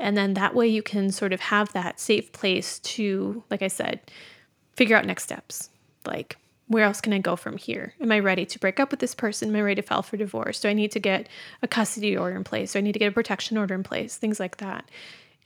[0.00, 3.68] And then that way you can sort of have that safe place to, like I
[3.68, 4.00] said,
[4.74, 5.70] figure out next steps.
[6.06, 6.36] Like,
[6.66, 7.94] where else can I go from here?
[8.00, 9.50] Am I ready to break up with this person?
[9.50, 10.60] Am I ready to file for divorce?
[10.60, 11.28] Do I need to get
[11.62, 12.72] a custody order in place?
[12.72, 14.16] Do I need to get a protection order in place?
[14.16, 14.90] Things like that.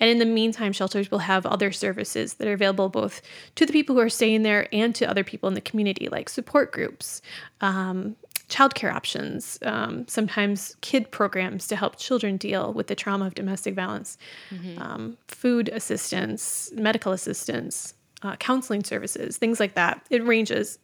[0.01, 3.21] And in the meantime, shelters will have other services that are available both
[3.57, 6.29] to the people who are staying there and to other people in the community, like
[6.29, 7.21] support groups,
[7.61, 8.15] um,
[8.49, 13.75] childcare options, um, sometimes kid programs to help children deal with the trauma of domestic
[13.75, 14.17] violence,
[14.51, 14.81] mm-hmm.
[14.81, 20.05] um, food assistance, medical assistance, uh, counseling services, things like that.
[20.11, 20.79] It ranges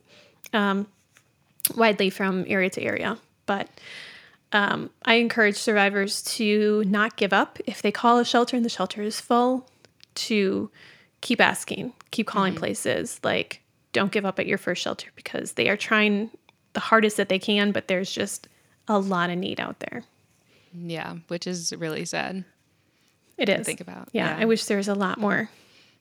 [0.52, 0.86] um,
[1.74, 3.68] widely from area to area, but
[4.52, 7.58] um, I encourage survivors to not give up.
[7.66, 9.68] If they call a shelter and the shelter is full,
[10.14, 10.70] to
[11.20, 12.60] keep asking, keep calling mm-hmm.
[12.60, 13.18] places.
[13.24, 13.60] Like,
[13.92, 16.30] don't give up at your first shelter because they are trying
[16.74, 18.48] the hardest that they can, but there's just
[18.86, 20.04] a lot of need out there.
[20.74, 22.44] Yeah, which is really sad.
[23.38, 23.66] It is.
[23.66, 24.08] think about.
[24.12, 25.48] Yeah, yeah, I wish there was a lot more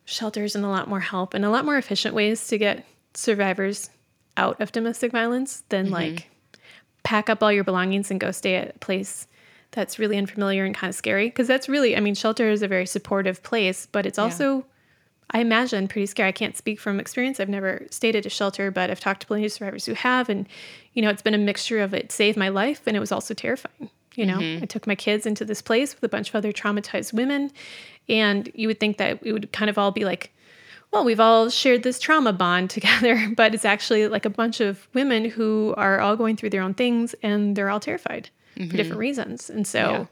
[0.05, 3.89] shelters and a lot more help and a lot more efficient ways to get survivors
[4.37, 5.93] out of domestic violence than mm-hmm.
[5.93, 6.29] like
[7.03, 9.27] pack up all your belongings and go stay at a place
[9.71, 12.67] that's really unfamiliar and kind of scary because that's really i mean shelter is a
[12.67, 14.65] very supportive place but it's also
[15.31, 16.29] I imagine pretty scary.
[16.29, 17.39] I can't speak from experience.
[17.39, 20.29] I've never stayed at a shelter, but I've talked to plenty of survivors who have,
[20.29, 20.47] and
[20.93, 23.33] you know, it's been a mixture of it saved my life, and it was also
[23.33, 23.89] terrifying.
[24.15, 24.63] You know, mm-hmm.
[24.63, 27.51] I took my kids into this place with a bunch of other traumatized women,
[28.07, 30.31] and you would think that we would kind of all be like,
[30.91, 34.87] well, we've all shared this trauma bond together, but it's actually like a bunch of
[34.93, 38.69] women who are all going through their own things, and they're all terrified mm-hmm.
[38.69, 40.07] for different reasons, and so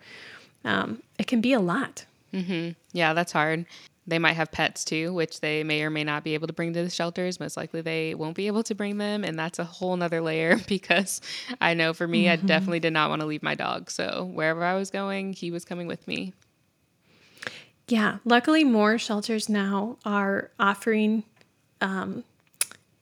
[0.66, 0.82] yeah.
[0.82, 2.05] um, it can be a lot.
[2.34, 2.72] Mm-hmm.
[2.93, 3.66] Yeah, that's hard.
[4.08, 6.74] They might have pets too, which they may or may not be able to bring
[6.74, 7.39] to the shelters.
[7.39, 9.24] Most likely they won't be able to bring them.
[9.24, 11.22] And that's a whole nother layer because
[11.60, 12.43] I know for me, mm-hmm.
[12.43, 13.91] I definitely did not want to leave my dog.
[13.91, 16.34] So wherever I was going, he was coming with me.
[17.88, 18.18] Yeah.
[18.26, 21.24] Luckily, more shelters now are offering
[21.82, 22.24] um,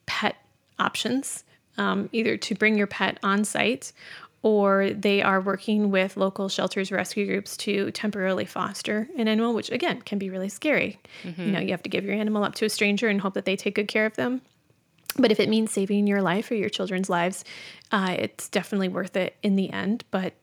[0.06, 0.36] pet
[0.80, 1.44] options,
[1.78, 3.94] um, either to bring your pet on site
[4.42, 9.70] or they are working with local shelters rescue groups to temporarily foster an animal which
[9.70, 11.42] again can be really scary mm-hmm.
[11.42, 13.46] you know you have to give your animal up to a stranger and hope that
[13.46, 14.42] they take good care of them
[15.18, 17.44] but if it means saving your life or your children's lives
[17.92, 20.34] uh, it's definitely worth it in the end but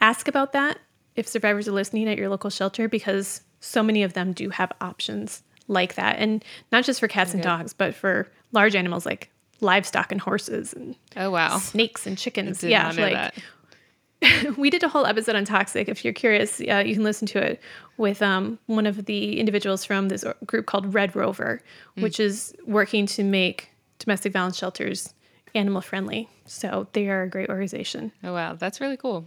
[0.00, 0.78] ask about that
[1.16, 4.72] if survivors are listening at your local shelter because so many of them do have
[4.80, 7.38] options like that and not just for cats okay.
[7.38, 9.30] and dogs but for large animals like
[9.60, 11.58] livestock and horses and oh wow.
[11.58, 12.62] snakes and chickens.
[12.62, 13.34] Yeah like
[14.58, 15.88] we did a whole episode on toxic.
[15.88, 17.60] If you're curious uh, you can listen to it
[17.96, 21.62] with um, one of the individuals from this group called red rover
[21.96, 22.02] mm.
[22.02, 25.14] which is working to make domestic violence shelters
[25.54, 26.28] animal friendly.
[26.46, 28.12] So they are a great organization.
[28.22, 28.54] Oh wow.
[28.54, 29.26] That's really cool.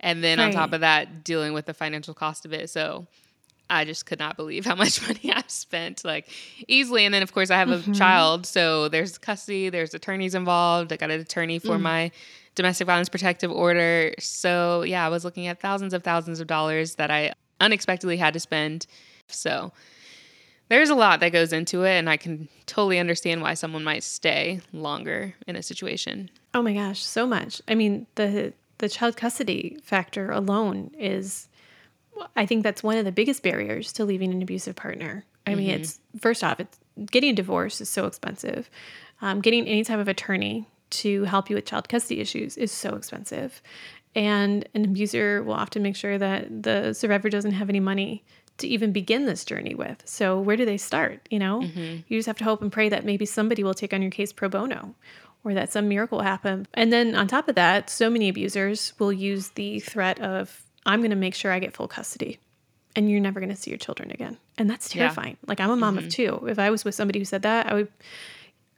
[0.00, 2.70] And then on top of that, dealing with the financial cost of it.
[2.70, 3.06] So
[3.70, 6.28] I just could not believe how much money I've spent, like
[6.68, 7.04] easily.
[7.04, 7.92] And then, of course, I have a Mm-hmm.
[7.92, 8.46] child.
[8.46, 10.92] So there's custody, there's attorneys involved.
[10.92, 11.66] I got an attorney Mm.
[11.66, 12.10] for my
[12.54, 14.14] domestic violence protective order.
[14.18, 18.34] So, yeah, I was looking at thousands of thousands of dollars that I unexpectedly had
[18.34, 18.86] to spend.
[19.28, 19.72] So,
[20.68, 24.02] there's a lot that goes into it, and I can totally understand why someone might
[24.02, 26.30] stay longer in a situation.
[26.52, 27.62] Oh my gosh, so much.
[27.68, 31.48] I mean, the the child custody factor alone is
[32.36, 35.24] I think that's one of the biggest barriers to leaving an abusive partner.
[35.46, 36.78] I mean, it's first off, it's
[37.10, 38.68] getting a divorce is so expensive.
[39.20, 42.94] Um, getting any type of attorney to help you with child custody issues is so
[42.94, 43.60] expensive.
[44.14, 48.24] And an abuser will often make sure that the survivor doesn't have any money
[48.58, 50.02] to even begin this journey with.
[50.04, 51.20] So where do they start?
[51.30, 51.60] You know,
[52.08, 54.32] you just have to hope and pray that maybe somebody will take on your case
[54.32, 54.94] pro bono
[55.44, 56.66] or that some miracle will happen.
[56.74, 61.00] And then on top of that, so many abusers will use the threat of, I'm
[61.00, 62.40] going to make sure I get full custody
[62.96, 64.38] and you're never going to see your children again.
[64.56, 65.02] And that's Yeah.
[65.02, 65.36] terrifying.
[65.46, 66.40] Like I'm a mom of mm-hmm.
[66.40, 66.46] two.
[66.48, 67.88] If I was with somebody who said that, I would,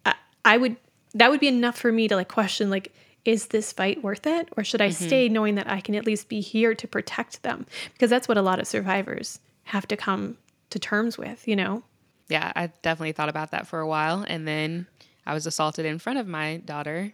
[0.05, 0.77] I, I would,
[1.15, 2.93] that would be enough for me to like question, like,
[3.25, 4.49] is this fight worth it?
[4.57, 5.07] Or should I mm-hmm.
[5.07, 7.67] stay knowing that I can at least be here to protect them?
[7.93, 10.37] Because that's what a lot of survivors have to come
[10.71, 11.83] to terms with, you know?
[12.29, 14.25] Yeah, I definitely thought about that for a while.
[14.27, 14.87] And then
[15.27, 17.13] I was assaulted in front of my daughter.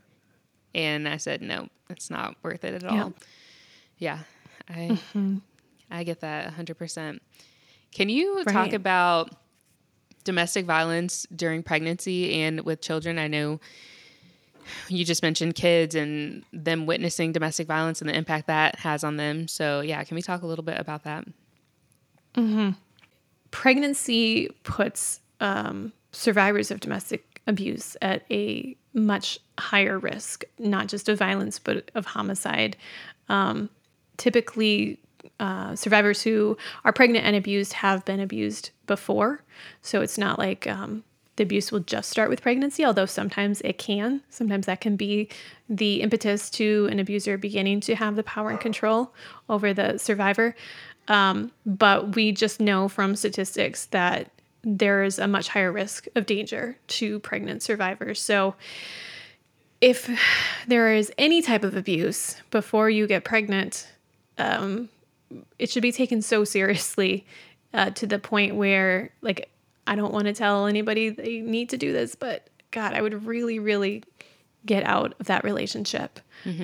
[0.74, 3.14] And I said, no, it's not worth it at all.
[3.98, 4.20] Yeah,
[4.68, 4.98] I,
[5.90, 7.20] I get that 100%.
[7.92, 9.34] Can you talk about
[10.24, 13.18] domestic violence during pregnancy and with children?
[13.18, 13.60] I know
[14.88, 19.16] you just mentioned kids and them witnessing domestic violence and the impact that has on
[19.16, 19.48] them.
[19.48, 21.24] So, yeah, can we talk a little bit about that?
[23.50, 31.18] pregnancy puts um, survivors of domestic abuse at a much higher risk, not just of
[31.18, 32.76] violence, but of homicide.
[33.28, 33.70] Um,
[34.16, 34.98] typically,
[35.40, 39.42] uh, survivors who are pregnant and abused have been abused before.
[39.82, 41.04] So it's not like um,
[41.36, 44.22] the abuse will just start with pregnancy, although sometimes it can.
[44.30, 45.28] Sometimes that can be
[45.68, 49.12] the impetus to an abuser beginning to have the power and control
[49.48, 50.56] over the survivor.
[51.08, 54.30] Um, but we just know from statistics that
[54.64, 58.20] there is a much higher risk of danger to pregnant survivors.
[58.20, 58.56] So
[59.80, 60.10] if
[60.66, 63.86] there is any type of abuse before you get pregnant,
[64.38, 64.88] um,
[65.58, 67.26] it should be taken so seriously
[67.74, 69.50] uh, to the point where, like,
[69.86, 73.24] I don't want to tell anybody they need to do this, but God, I would
[73.26, 74.02] really, really
[74.64, 76.18] get out of that relationship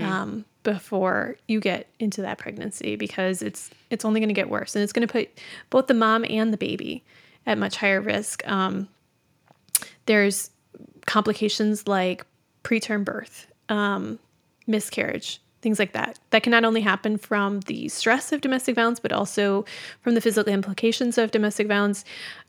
[0.04, 4.74] um, before you get into that pregnancy because it's it's only going to get worse
[4.76, 5.28] and it's going to put
[5.70, 7.02] both the mom and the baby
[7.46, 8.46] at much higher risk.
[8.48, 8.88] Um,
[10.06, 10.50] there's
[11.06, 12.24] complications like
[12.64, 14.18] preterm birth, um,
[14.66, 16.18] miscarriage, things like that.
[16.30, 19.64] That can not only happen from the stress of domestic violence, but also
[20.00, 22.04] from the physical implications of domestic violence.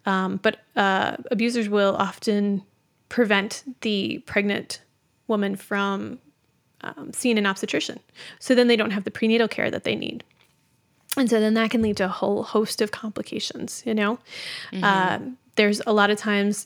[0.06, 2.64] Um, but uh, abusers will often
[3.10, 4.82] prevent the pregnant
[5.28, 6.20] woman from
[6.82, 8.00] um, seeing an obstetrician.
[8.40, 10.24] So then they don't have the prenatal care that they need.
[11.16, 14.18] And so then that can lead to a whole host of complications, you know?
[14.84, 15.20] Uh,
[15.56, 16.66] there's a lot of times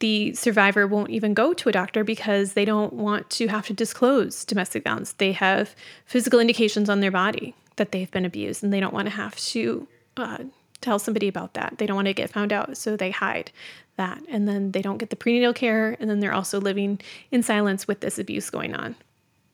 [0.00, 3.72] the survivor won't even go to a doctor because they don't want to have to
[3.72, 5.12] disclose domestic violence.
[5.12, 5.74] They have
[6.06, 9.36] physical indications on their body that they've been abused and they don't want to have
[9.36, 9.86] to
[10.16, 10.38] uh,
[10.80, 11.76] tell somebody about that.
[11.78, 13.52] They don't want to get found out, so they hide
[13.96, 14.22] that.
[14.28, 17.86] And then they don't get the prenatal care, and then they're also living in silence
[17.86, 18.96] with this abuse going on.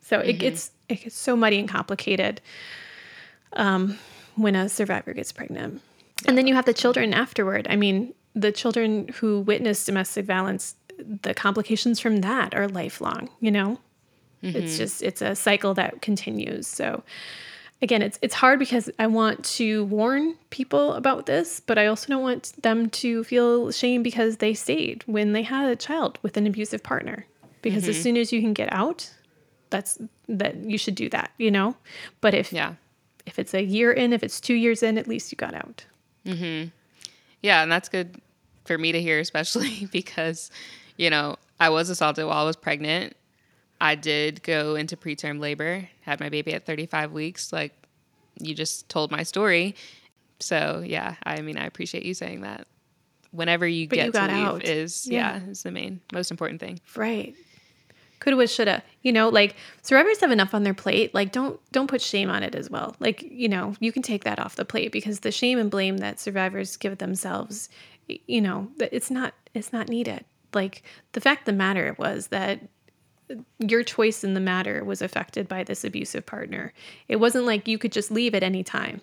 [0.01, 2.41] So it gets it gets so muddy and complicated
[3.55, 3.99] um,
[4.37, 5.83] when a survivor gets pregnant.
[6.27, 7.67] And then you have the children afterward.
[7.69, 10.77] I mean, the children who witness domestic violence,
[11.23, 13.81] the complications from that are lifelong, you know?
[14.43, 14.77] It's mm-hmm.
[14.77, 16.67] just it's a cycle that continues.
[16.67, 17.03] So
[17.81, 22.09] again, it's it's hard because I want to warn people about this, but I also
[22.09, 26.37] don't want them to feel shame because they stayed when they had a child with
[26.37, 27.27] an abusive partner.
[27.63, 28.03] Because as mm-hmm.
[28.03, 29.11] soon as you can get out,
[29.71, 31.75] that's that you should do that, you know?
[32.21, 32.75] But if Yeah.
[33.25, 35.87] if it's a year in, if it's two years in, at least you got out.
[36.27, 36.69] Mm-hmm.
[37.43, 38.21] Yeah, and that's good
[38.67, 40.51] for me to hear, especially because,
[40.97, 43.17] you know, I was assaulted while I was pregnant.
[43.81, 47.53] I did go into preterm labor, had my baby at 35 weeks.
[47.53, 47.73] Like
[48.41, 49.75] you just told my story.
[50.41, 52.67] So, yeah, I mean, I appreciate you saying that.
[53.33, 54.65] Whenever you But get you to leave out.
[54.65, 55.41] is, Yeah.
[55.45, 56.81] yeah, is the main, most important thing.
[56.95, 57.35] Right.
[58.19, 58.83] Coulda, would, shoulda.
[59.03, 61.15] You know, like survivors have enough on their plate.
[61.15, 62.97] Like, don't don't put shame on it as well.
[62.99, 65.99] Like, you know, you can take that off the plate because the shame and blame
[65.99, 67.69] that survivors give themselves,
[68.09, 70.25] you know, that it's not it's not needed.
[70.55, 70.83] Like
[71.13, 72.61] the fact of the matter was that
[73.59, 76.73] your choice in the matter was affected by this abusive partner.
[77.09, 79.01] It wasn't like you could just leave at any time,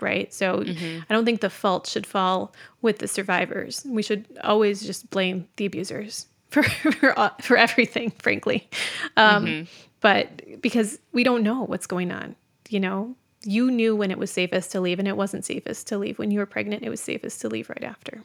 [0.00, 0.32] right?
[0.32, 1.00] So mm-hmm.
[1.08, 3.84] I don't think the fault should fall with the survivors.
[3.84, 8.68] We should always just blame the abusers for for, uh, for everything, frankly.
[9.16, 9.64] Um, mm-hmm.
[10.00, 12.36] But because we don't know what's going on,
[12.68, 15.98] you know, you knew when it was safest to leave, and it wasn't safest to
[15.98, 16.84] leave when you were pregnant.
[16.84, 18.22] It was safest to leave right after.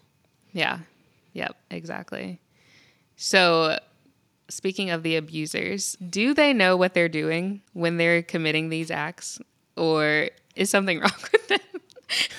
[0.54, 0.80] Yeah.
[1.34, 1.56] Yep.
[1.70, 2.40] Exactly.
[3.16, 3.78] So
[4.52, 9.40] speaking of the abusers, do they know what they're doing when they're committing these acts,
[9.76, 11.60] or is something wrong with them?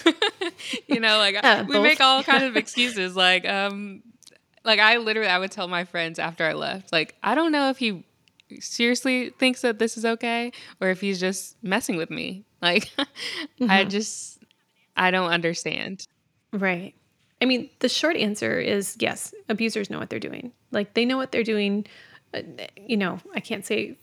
[0.86, 1.82] you know, like uh, we both.
[1.82, 3.16] make all kind of excuses.
[3.16, 4.02] Like, um,
[4.64, 7.70] like I literally, I would tell my friends after I left, like, I don't know
[7.70, 8.04] if he
[8.60, 12.44] seriously thinks that this is okay, or if he's just messing with me.
[12.60, 13.70] Like, mm-hmm.
[13.70, 14.38] I just,
[14.96, 16.06] I don't understand.
[16.52, 16.94] Right.
[17.42, 20.52] I mean, the short answer is yes, abusers know what they're doing.
[20.70, 21.86] Like they know what they're doing.
[22.32, 22.42] Uh,
[22.76, 23.98] you know, I can't say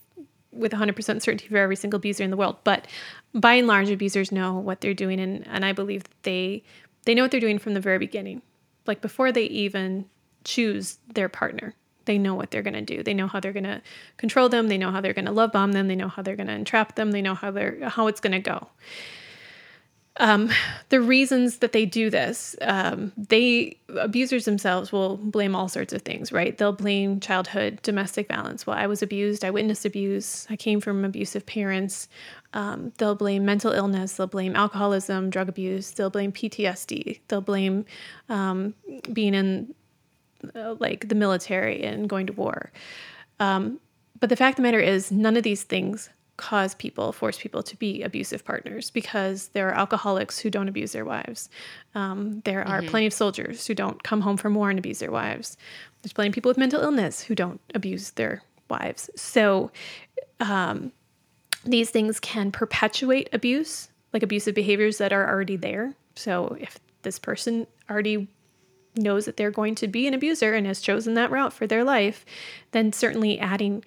[0.51, 2.85] with 100% certainty for every single abuser in the world, but
[3.33, 6.63] by and large, abusers know what they're doing, and and I believe that they
[7.05, 8.41] they know what they're doing from the very beginning,
[8.85, 10.05] like before they even
[10.43, 11.75] choose their partner.
[12.05, 13.03] They know what they're going to do.
[13.03, 13.81] They know how they're going to
[14.17, 14.67] control them.
[14.67, 15.87] They know how they're going to love bomb them.
[15.87, 17.11] They know how they're going to entrap them.
[17.11, 18.67] They know how they're how it's going to go.
[20.19, 20.49] Um,
[20.89, 26.01] the reasons that they do this, um, they abusers themselves will blame all sorts of
[26.01, 26.57] things, right?
[26.57, 28.67] They'll blame childhood domestic violence.
[28.67, 29.45] Well, I was abused.
[29.45, 30.45] I witnessed abuse.
[30.49, 32.09] I came from abusive parents.
[32.53, 34.13] Um, they'll blame mental illness.
[34.13, 35.91] They'll blame alcoholism, drug abuse.
[35.91, 37.21] They'll blame PTSD.
[37.29, 37.85] They'll blame
[38.27, 38.73] um,
[39.13, 39.73] being in
[40.53, 42.71] uh, like the military and going to war.
[43.39, 43.79] Um,
[44.19, 46.09] but the fact of the matter is, none of these things
[46.39, 50.93] cause people, force people to be abusive partners because there are alcoholics who don't abuse
[50.93, 51.49] their wives.
[51.95, 52.89] Um, there are mm-hmm.
[52.89, 55.57] plenty of soldiers who don't come home from war and abuse their wives.
[56.01, 59.09] There's plenty of people with mental illness who don't abuse their wives.
[59.17, 59.69] So
[60.39, 60.93] um,
[61.65, 65.93] these things can perpetuate abuse, like abusive behaviors that are already there.
[66.15, 68.29] So if this person already
[68.95, 71.83] knows that they're going to be an abuser and has chosen that route for their
[71.83, 72.25] life,
[72.71, 73.83] then certainly adding,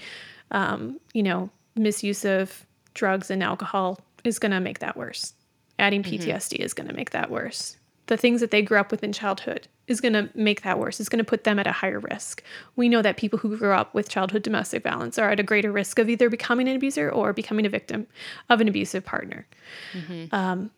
[0.51, 5.35] um, you know, misuse of drugs and alcohol is going to make that worse.
[5.79, 6.63] Adding PTSD mm-hmm.
[6.63, 7.77] is going to make that worse.
[8.07, 11.01] The things that they grew up with in childhood is going to make that worse.
[11.01, 12.43] It's going to put them at a higher risk.
[12.77, 15.73] We know that people who grew up with childhood domestic violence are at a greater
[15.73, 18.07] risk of either becoming an abuser or becoming a victim
[18.49, 19.47] of an abusive partner.
[19.93, 20.35] Mm-hmm.
[20.35, 20.71] Um,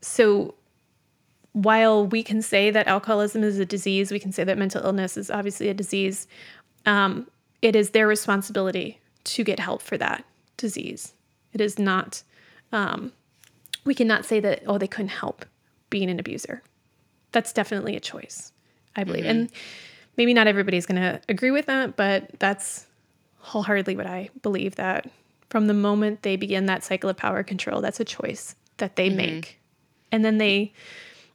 [0.00, 0.54] so,
[1.52, 5.16] while we can say that alcoholism is a disease, we can say that mental illness
[5.16, 6.28] is obviously a disease,
[6.84, 7.26] um,
[7.62, 10.24] it is their responsibility to get help for that
[10.56, 11.12] disease.
[11.52, 12.22] It is not,
[12.72, 13.12] um,
[13.84, 15.44] we cannot say that, oh, they couldn't help
[15.90, 16.62] being an abuser.
[17.32, 18.52] That's definitely a choice,
[18.94, 19.24] I believe.
[19.24, 19.30] Mm-hmm.
[19.30, 19.52] And
[20.16, 22.86] maybe not everybody's going to agree with that, but that's
[23.38, 25.10] wholeheartedly what I believe that
[25.50, 29.08] from the moment they begin that cycle of power control, that's a choice that they
[29.08, 29.16] mm-hmm.
[29.16, 29.60] make.
[30.10, 30.72] And then they,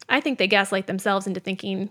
[0.09, 1.89] I think they gaslight themselves into thinking,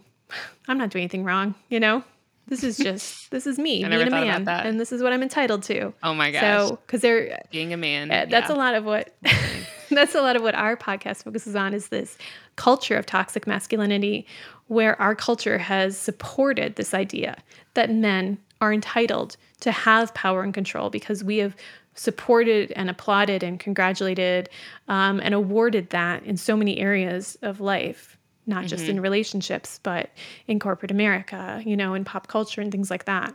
[0.69, 2.05] I'm not doing anything wrong, you know?
[2.51, 5.63] This is just this is me being a man, and this is what I'm entitled
[5.65, 5.95] to.
[6.03, 6.43] Oh my gosh!
[6.43, 8.57] So because they're being a man, uh, that's yeah.
[8.57, 9.15] a lot of what
[9.91, 12.19] that's a lot of what our podcast focuses on is this
[12.57, 14.27] culture of toxic masculinity,
[14.67, 17.39] where our culture has supported this idea
[17.75, 21.57] that men are entitled to have power and control because we have
[21.95, 24.49] supported and applauded and congratulated
[24.89, 28.17] um, and awarded that in so many areas of life
[28.47, 28.93] not just mm-hmm.
[28.93, 30.11] in relationships, but
[30.47, 33.35] in corporate America, you know, in pop culture and things like that.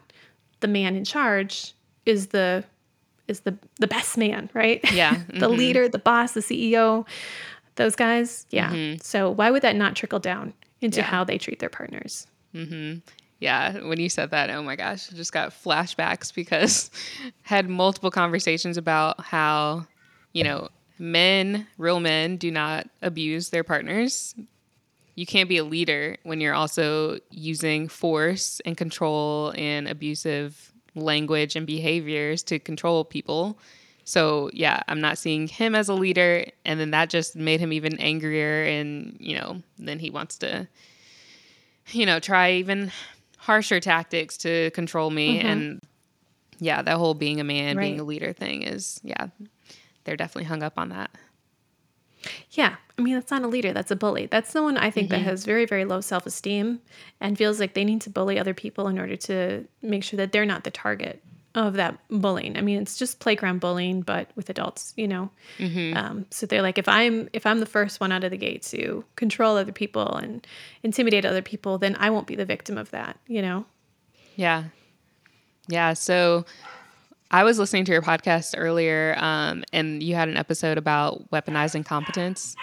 [0.60, 1.74] The man in charge
[2.06, 2.64] is the
[3.28, 4.82] is the the best man, right?
[4.92, 5.16] Yeah.
[5.26, 5.40] Mm-hmm.
[5.40, 7.08] the leader, the boss, the CEO,
[7.76, 8.46] those guys.
[8.52, 8.72] Yeah.
[8.72, 8.98] Mm-hmm.
[9.02, 11.06] So why would that not trickle down into yeah.
[11.06, 12.28] how they treat their partners?
[12.54, 13.00] Mm-hmm.
[13.40, 16.90] Yeah, when you said that, oh my gosh, I just got flashbacks because
[17.42, 19.88] had multiple conversations about how,
[20.32, 24.36] you know, men, real men, do not abuse their partners
[25.16, 31.56] you can't be a leader when you're also using force and control and abusive language
[31.56, 33.58] and behaviors to control people.
[34.04, 36.46] So, yeah, I'm not seeing him as a leader.
[36.64, 38.64] And then that just made him even angrier.
[38.64, 40.68] And, you know, then he wants to,
[41.92, 42.92] you know, try even
[43.38, 45.40] harsher tactics to control me.
[45.40, 45.48] Mm-hmm.
[45.48, 45.82] And
[46.60, 47.84] yeah, that whole being a man, right.
[47.84, 49.28] being a leader thing is, yeah,
[50.04, 51.10] they're definitely hung up on that.
[52.52, 52.76] Yeah.
[52.98, 53.74] I mean, that's not a leader.
[53.74, 54.28] That's a bully.
[54.28, 55.24] That's someone I think mm-hmm.
[55.24, 56.80] that has very, very low self esteem
[57.20, 60.32] and feels like they need to bully other people in order to make sure that
[60.32, 61.22] they're not the target
[61.56, 62.58] of that bullying.
[62.58, 65.32] I mean, it's just playground bullying, but with adults, you know.
[65.58, 65.98] Mm-hmm.
[65.98, 68.62] Um, so they're like, if I'm if I'm the first one out of the gate
[68.64, 70.46] to control other people and
[70.84, 73.66] intimidate other people, then I won't be the victim of that, you know.
[74.36, 74.66] Yeah,
[75.70, 75.94] yeah.
[75.94, 76.46] So
[77.36, 81.86] I was listening to your podcast earlier, um, and you had an episode about weaponizing
[81.86, 82.56] competence.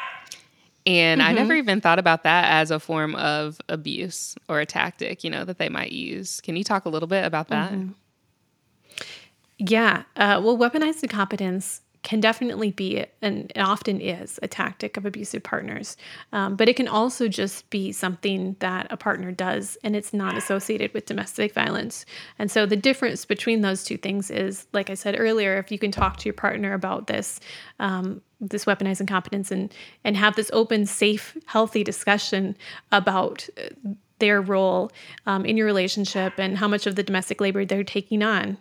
[0.86, 1.28] And mm-hmm.
[1.28, 5.28] I never even thought about that as a form of abuse or a tactic, you
[5.28, 6.40] know, that they might use.
[6.40, 7.70] Can you talk a little bit about that?
[7.70, 7.92] Mm-hmm.
[9.58, 10.04] Yeah.
[10.16, 15.96] Uh, well, weaponized incompetence can definitely be and often is a tactic of abusive partners.
[16.32, 20.36] Um, but it can also just be something that a partner does and it's not
[20.36, 22.04] associated with domestic violence.
[22.38, 25.78] And so the difference between those two things is like i said earlier if you
[25.78, 27.40] can talk to your partner about this
[27.80, 29.72] um, this weaponized incompetence and
[30.04, 32.56] and have this open safe healthy discussion
[32.90, 34.90] about uh, their role
[35.26, 38.58] um, in your relationship and how much of the domestic labor they're taking on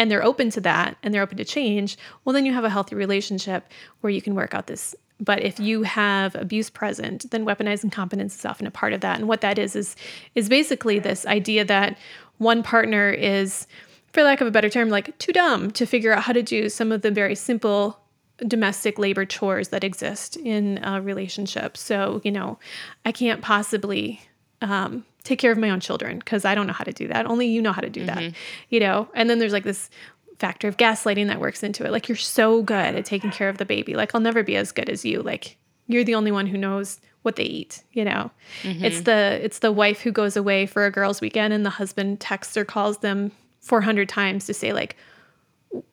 [0.00, 2.70] and they're open to that and they're open to change, well, then you have a
[2.70, 3.68] healthy relationship
[4.00, 4.94] where you can work out this.
[5.20, 9.18] But if you have abuse present, then weaponized incompetence is often a part of that.
[9.18, 9.96] And what that is is
[10.34, 11.98] is basically this idea that
[12.38, 13.66] one partner is,
[14.14, 16.70] for lack of a better term, like too dumb to figure out how to do
[16.70, 18.00] some of the very simple
[18.48, 21.76] domestic labor chores that exist in a relationship.
[21.76, 22.58] So, you know,
[23.04, 24.22] I can't possibly
[24.62, 27.26] um, take care of my own children because I don't know how to do that.
[27.26, 28.20] Only you know how to do mm-hmm.
[28.20, 28.32] that,
[28.68, 29.08] you know?
[29.14, 29.90] And then there's like this
[30.38, 31.92] factor of gaslighting that works into it.
[31.92, 33.94] Like, you're so good at taking care of the baby.
[33.94, 35.22] Like, I'll never be as good as you.
[35.22, 35.58] Like,
[35.90, 38.30] you're the only one who knows what they eat you know
[38.62, 38.84] mm-hmm.
[38.84, 42.18] it's the it's the wife who goes away for a girls weekend and the husband
[42.20, 44.96] texts or calls them 400 times to say like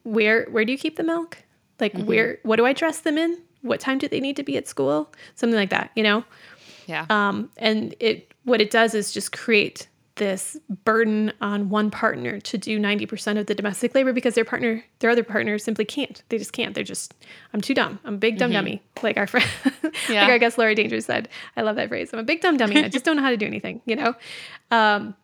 [0.04, 1.40] where where do you keep the milk
[1.80, 2.08] like mm-hmm.
[2.08, 4.68] where what do i dress them in what time do they need to be at
[4.68, 6.24] school something like that you know
[6.88, 7.06] yeah.
[7.10, 12.58] Um and it what it does is just create this burden on one partner to
[12.58, 16.24] do 90% of the domestic labor because their partner their other partner simply can't.
[16.30, 16.74] They just can't.
[16.74, 17.14] They're just
[17.54, 18.00] i'm too dumb.
[18.04, 18.58] I'm a big dumb mm-hmm.
[18.58, 18.84] dummy.
[19.04, 19.48] Like our friend
[20.10, 20.24] yeah.
[20.24, 22.10] like i guess laura danger said i love that phrase.
[22.14, 22.84] I'm a big dumb dummy.
[22.84, 24.16] I just don't know how to do anything you know?
[24.72, 25.16] Um,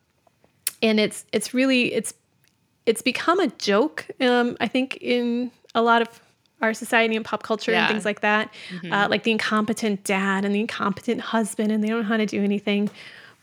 [0.81, 2.13] and it's it's really it's
[2.85, 6.21] it's become a joke um, i think in a lot of
[6.63, 7.81] our society and pop culture yeah.
[7.81, 8.91] and things like that mm-hmm.
[8.91, 12.25] uh, like the incompetent dad and the incompetent husband and they don't know how to
[12.25, 12.89] do anything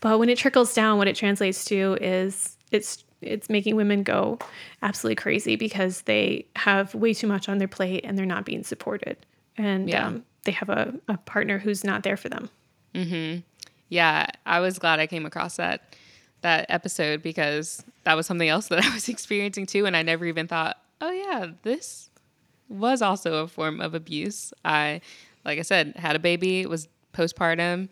[0.00, 4.38] but when it trickles down, what it translates to is it's it's making women go
[4.82, 8.64] absolutely crazy because they have way too much on their plate and they're not being
[8.64, 9.18] supported,
[9.56, 10.06] and yeah.
[10.06, 12.48] um, they have a, a partner who's not there for them.
[12.94, 13.40] Mm-hmm.
[13.90, 15.94] Yeah, I was glad I came across that
[16.40, 20.24] that episode because that was something else that I was experiencing too, and I never
[20.24, 22.09] even thought, oh yeah, this
[22.70, 24.54] was also a form of abuse.
[24.64, 25.02] I,
[25.44, 27.88] like I said, had a baby, was postpartum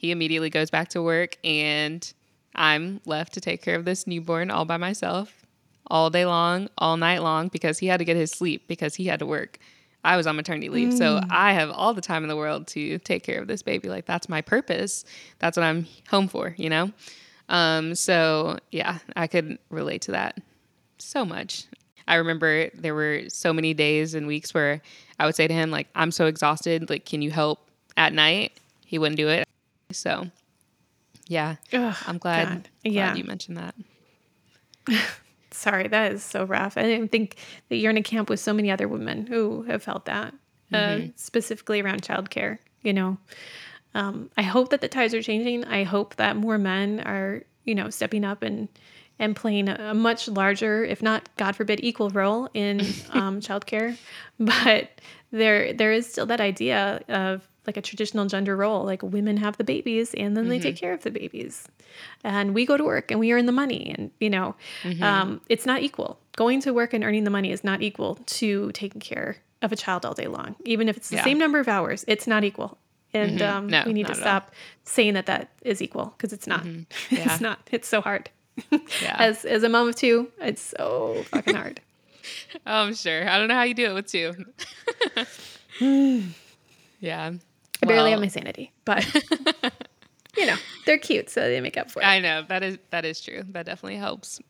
[0.00, 2.10] he immediately goes back to work, and
[2.54, 5.44] I'm left to take care of this newborn all by myself
[5.88, 9.04] all day long, all night long, because he had to get his sleep because he
[9.04, 9.58] had to work.
[10.02, 10.94] I was on maternity leave.
[10.94, 10.96] Mm.
[10.96, 13.90] So I have all the time in the world to take care of this baby.
[13.90, 15.04] Like, that's my purpose.
[15.38, 16.92] That's what I'm home for, you know?
[17.50, 20.38] Um, so, yeah, I could relate to that
[20.96, 21.66] so much.
[22.10, 24.82] I remember there were so many days and weeks where
[25.20, 26.90] I would say to him, like, I'm so exhausted.
[26.90, 28.52] Like, can you help at night?
[28.84, 29.46] He wouldn't do it.
[29.92, 30.26] So,
[31.28, 33.14] yeah, Ugh, I'm glad, glad yeah.
[33.14, 33.76] you mentioned that.
[35.52, 36.76] Sorry, that is so rough.
[36.76, 37.36] I didn't think
[37.68, 40.34] that you're in a camp with so many other women who have felt that,
[40.72, 41.04] uh, mm-hmm.
[41.04, 42.58] uh, specifically around childcare.
[42.82, 43.18] You know,
[43.94, 45.64] um, I hope that the tides are changing.
[45.64, 48.68] I hope that more men are, you know, stepping up and
[49.20, 53.96] and playing a, much larger, if not, God forbid, equal role in um, childcare.
[54.40, 54.90] But
[55.30, 59.56] there there is still that idea of like a traditional gender role like women have
[59.56, 60.50] the babies and then mm-hmm.
[60.50, 60.86] they take mm-hmm.
[60.86, 61.68] care of the babies
[62.24, 65.02] and we go to work and we earn the money and you know mm-hmm.
[65.02, 68.72] um, it's not equal going to work and earning the money is not equal to
[68.72, 71.24] taking care of a child all day long even if it's the yeah.
[71.24, 72.76] same number of hours it's not equal
[73.12, 73.56] and mm-hmm.
[73.56, 74.52] um, no, we need to stop
[74.84, 76.82] saying that that is equal because it's not mm-hmm.
[77.14, 77.32] yeah.
[77.32, 78.30] it's not it's so hard
[78.70, 78.80] yeah.
[79.18, 81.80] as as a mom of two it's so fucking hard
[82.54, 84.34] oh, i'm sure i don't know how you do it with two
[87.00, 87.32] yeah
[87.82, 89.06] I barely well, have my sanity, but
[90.36, 92.04] you know, they're cute, so they make up for it.
[92.04, 93.42] I know that is that is true.
[93.50, 94.40] That definitely helps.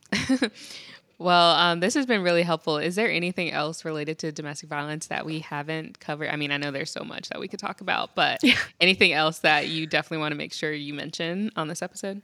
[1.17, 2.77] well, um, this has been really helpful.
[2.77, 6.29] Is there anything else related to domestic violence that we haven't covered?
[6.29, 8.57] I mean, I know there's so much that we could talk about, but yeah.
[8.81, 12.21] anything else that you definitely want to make sure you mention on this episode?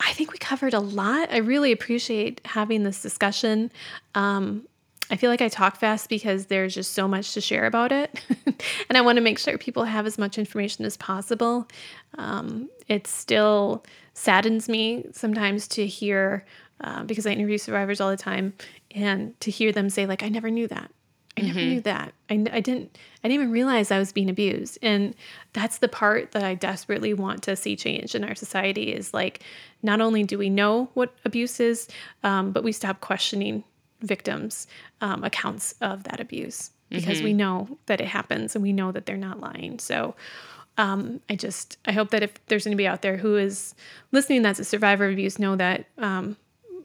[0.00, 1.32] I think we covered a lot.
[1.32, 3.70] I really appreciate having this discussion.
[4.14, 4.66] Um,
[5.10, 8.20] I feel like I talk fast because there's just so much to share about it.
[8.88, 11.68] and I want to make sure people have as much information as possible.
[12.18, 13.84] Um, it still
[14.14, 16.44] saddens me sometimes to hear,
[16.80, 18.54] uh, because I interview survivors all the time,
[18.92, 20.90] and to hear them say, like, I never knew that.
[21.36, 21.68] I never mm-hmm.
[21.68, 22.14] knew that.
[22.30, 24.78] I, I didn't I didn't even realize I was being abused.
[24.82, 25.14] And
[25.52, 29.42] that's the part that I desperately want to see change in our society is like
[29.82, 31.88] not only do we know what abuse is,
[32.22, 33.64] um, but we stop questioning
[34.00, 34.66] victims
[35.00, 37.24] um, accounts of that abuse because mm-hmm.
[37.24, 39.78] we know that it happens and we know that they're not lying.
[39.78, 40.14] So
[40.78, 43.74] um, I just I hope that if there's anybody out there who is
[44.12, 46.36] listening that's a survivor of abuse, know that um,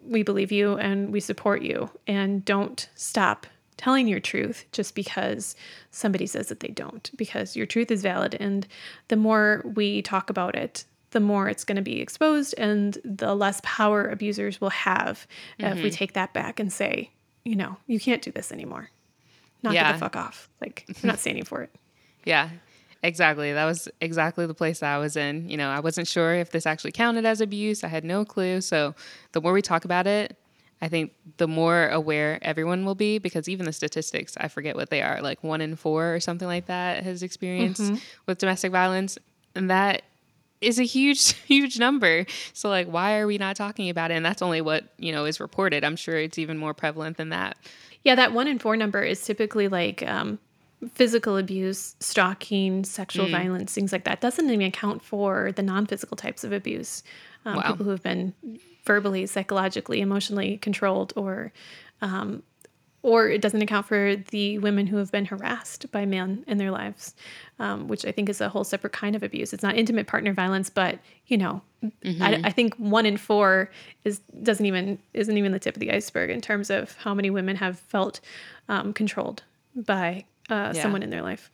[0.05, 3.45] we believe you and we support you, and don't stop
[3.77, 5.55] telling your truth just because
[5.91, 8.67] somebody says that they don't, because your truth is valid, and
[9.07, 13.35] the more we talk about it, the more it's going to be exposed, and the
[13.35, 15.27] less power abusers will have
[15.59, 15.71] mm-hmm.
[15.71, 15.95] if we mm-hmm.
[15.95, 17.11] take that back and say,
[17.43, 18.89] you know, you can't do this anymore.
[19.63, 19.89] Knock yeah.
[19.89, 20.49] it the fuck off.
[20.59, 21.71] Like, I'm not standing for it.
[22.25, 22.49] Yeah.
[23.03, 23.51] Exactly.
[23.53, 25.49] That was exactly the place I was in.
[25.49, 27.83] You know, I wasn't sure if this actually counted as abuse.
[27.83, 28.61] I had no clue.
[28.61, 28.93] So
[29.31, 30.37] the more we talk about it,
[30.81, 34.89] I think the more aware everyone will be because even the statistics, I forget what
[34.89, 37.95] they are, like one in four or something like that has experienced mm-hmm.
[38.25, 39.17] with domestic violence.
[39.53, 40.01] And that
[40.59, 42.25] is a huge, huge number.
[42.53, 44.15] So, like, why are we not talking about it?
[44.15, 45.83] And that's only what, you know, is reported.
[45.83, 47.57] I'm sure it's even more prevalent than that.
[48.03, 50.39] Yeah, that one in four number is typically like um,
[50.93, 53.31] physical abuse, stalking, sexual mm.
[53.31, 54.21] violence, things like that.
[54.21, 57.03] Doesn't even account for the non physical types of abuse.
[57.45, 57.71] Um, wow.
[57.71, 58.33] People who have been
[58.85, 61.51] verbally, psychologically, emotionally controlled, or
[62.01, 62.43] um,
[63.03, 66.69] or it doesn't account for the women who have been harassed by men in their
[66.69, 67.15] lives,
[67.59, 69.53] um, which I think is a whole separate kind of abuse.
[69.53, 72.21] It's not intimate partner violence, but you know, mm-hmm.
[72.21, 73.71] I, I, think one in four
[74.03, 77.29] is doesn't even isn't even the tip of the iceberg in terms of how many
[77.29, 78.19] women have felt
[78.69, 79.43] um, controlled
[79.75, 80.81] by uh, yeah.
[80.81, 81.49] someone in their life.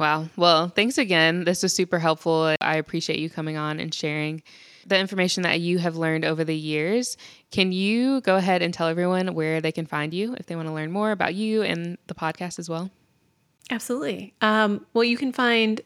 [0.00, 0.26] Wow.
[0.34, 1.44] Well, thanks again.
[1.44, 2.56] This was super helpful.
[2.58, 4.42] I appreciate you coming on and sharing
[4.86, 7.18] the information that you have learned over the years.
[7.50, 10.68] Can you go ahead and tell everyone where they can find you if they want
[10.68, 12.90] to learn more about you and the podcast as well?
[13.70, 14.32] Absolutely.
[14.40, 15.82] Um, well, you can find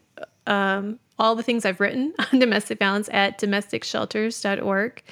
[0.47, 5.03] um, all the things I've written on domestic violence at domesticshelters.org.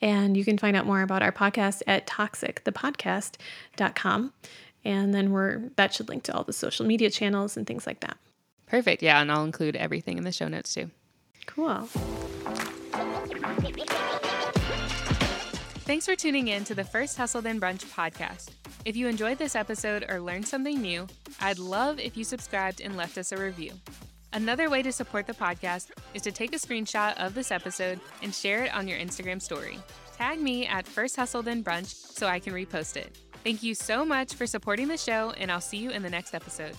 [0.00, 4.32] And you can find out more about our podcast at toxicthepodcast.com.
[4.82, 8.00] And then we're that should link to all the social media channels and things like
[8.00, 8.16] that.
[8.66, 9.02] Perfect.
[9.02, 10.90] Yeah, and I'll include everything in the show notes too.
[11.46, 11.88] Cool.
[15.84, 18.50] Thanks for tuning in to the First Hustle Then Brunch podcast.
[18.84, 21.06] If you enjoyed this episode or learned something new,
[21.40, 23.72] I'd love if you subscribed and left us a review.
[24.32, 28.34] Another way to support the podcast is to take a screenshot of this episode and
[28.34, 29.78] share it on your Instagram story.
[30.16, 33.16] Tag me at First Hustle Then Brunch so I can repost it.
[33.44, 36.34] Thank you so much for supporting the show, and I'll see you in the next
[36.34, 36.74] episode.